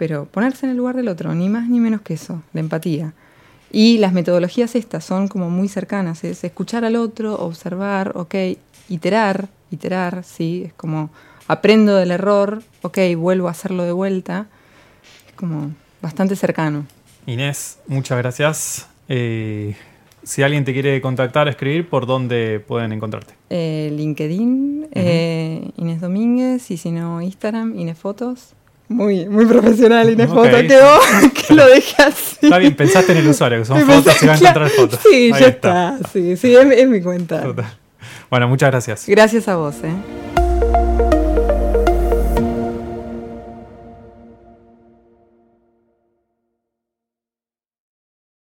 Pero 0.01 0.25
ponerse 0.25 0.65
en 0.65 0.71
el 0.71 0.77
lugar 0.77 0.95
del 0.95 1.09
otro, 1.09 1.35
ni 1.35 1.47
más 1.47 1.69
ni 1.69 1.79
menos 1.79 2.01
que 2.01 2.15
eso, 2.15 2.41
la 2.53 2.59
empatía. 2.59 3.13
Y 3.71 3.99
las 3.99 4.13
metodologías 4.13 4.73
estas 4.73 5.05
son 5.05 5.27
como 5.27 5.51
muy 5.51 5.67
cercanas, 5.67 6.23
es 6.23 6.43
escuchar 6.43 6.85
al 6.85 6.95
otro, 6.95 7.35
observar, 7.35 8.13
ok, 8.15 8.33
iterar, 8.89 9.49
iterar, 9.69 10.23
sí, 10.23 10.63
es 10.65 10.73
como 10.73 11.11
aprendo 11.47 11.95
del 11.95 12.09
error, 12.09 12.63
ok, 12.81 12.97
vuelvo 13.15 13.47
a 13.47 13.51
hacerlo 13.51 13.83
de 13.83 13.91
vuelta, 13.91 14.47
es 15.27 15.33
como 15.33 15.69
bastante 16.01 16.35
cercano. 16.35 16.87
Inés, 17.27 17.77
muchas 17.85 18.17
gracias. 18.17 18.89
Eh, 19.07 19.75
si 20.23 20.41
alguien 20.41 20.65
te 20.65 20.73
quiere 20.73 20.99
contactar, 20.99 21.47
escribir, 21.47 21.87
¿por 21.87 22.07
dónde 22.07 22.59
pueden 22.59 22.91
encontrarte? 22.91 23.35
Eh, 23.51 23.93
LinkedIn, 23.95 24.87
eh, 24.93 25.69
Inés 25.77 26.01
Domínguez, 26.01 26.71
y 26.71 26.77
si 26.77 26.89
no, 26.89 27.21
Instagram, 27.21 27.77
Inés 27.77 27.99
Fotos. 27.99 28.55
Muy, 28.91 29.27
muy 29.29 29.45
profesional 29.45 30.09
Inés 30.09 30.27
Fotos, 30.27 30.61
quedó 30.63 30.99
que 31.47 31.53
lo 31.53 31.65
dejé 31.67 32.01
así. 32.03 32.37
Está 32.41 32.57
bien, 32.57 32.75
pensaste 32.75 33.13
en 33.13 33.19
el 33.19 33.27
usuario, 33.27 33.59
que 33.59 33.65
son 33.65 33.81
fotos 33.81 34.21
y 34.21 34.25
va 34.27 34.33
a 34.33 34.37
encontrar 34.37 34.69
fotos. 34.69 34.99
Sí, 35.09 35.31
ya 35.31 35.47
está. 35.47 35.97
sí, 36.11 36.35
sí, 36.35 36.55
es, 36.55 36.87
mi 36.87 37.01
cuenta. 37.01 37.43
Bueno, 38.29 38.47
muchas 38.47 38.69
gracias. 38.69 39.05
Gracias 39.07 39.47
a 39.47 39.55
vos, 39.55 39.75
eh. 39.83 40.20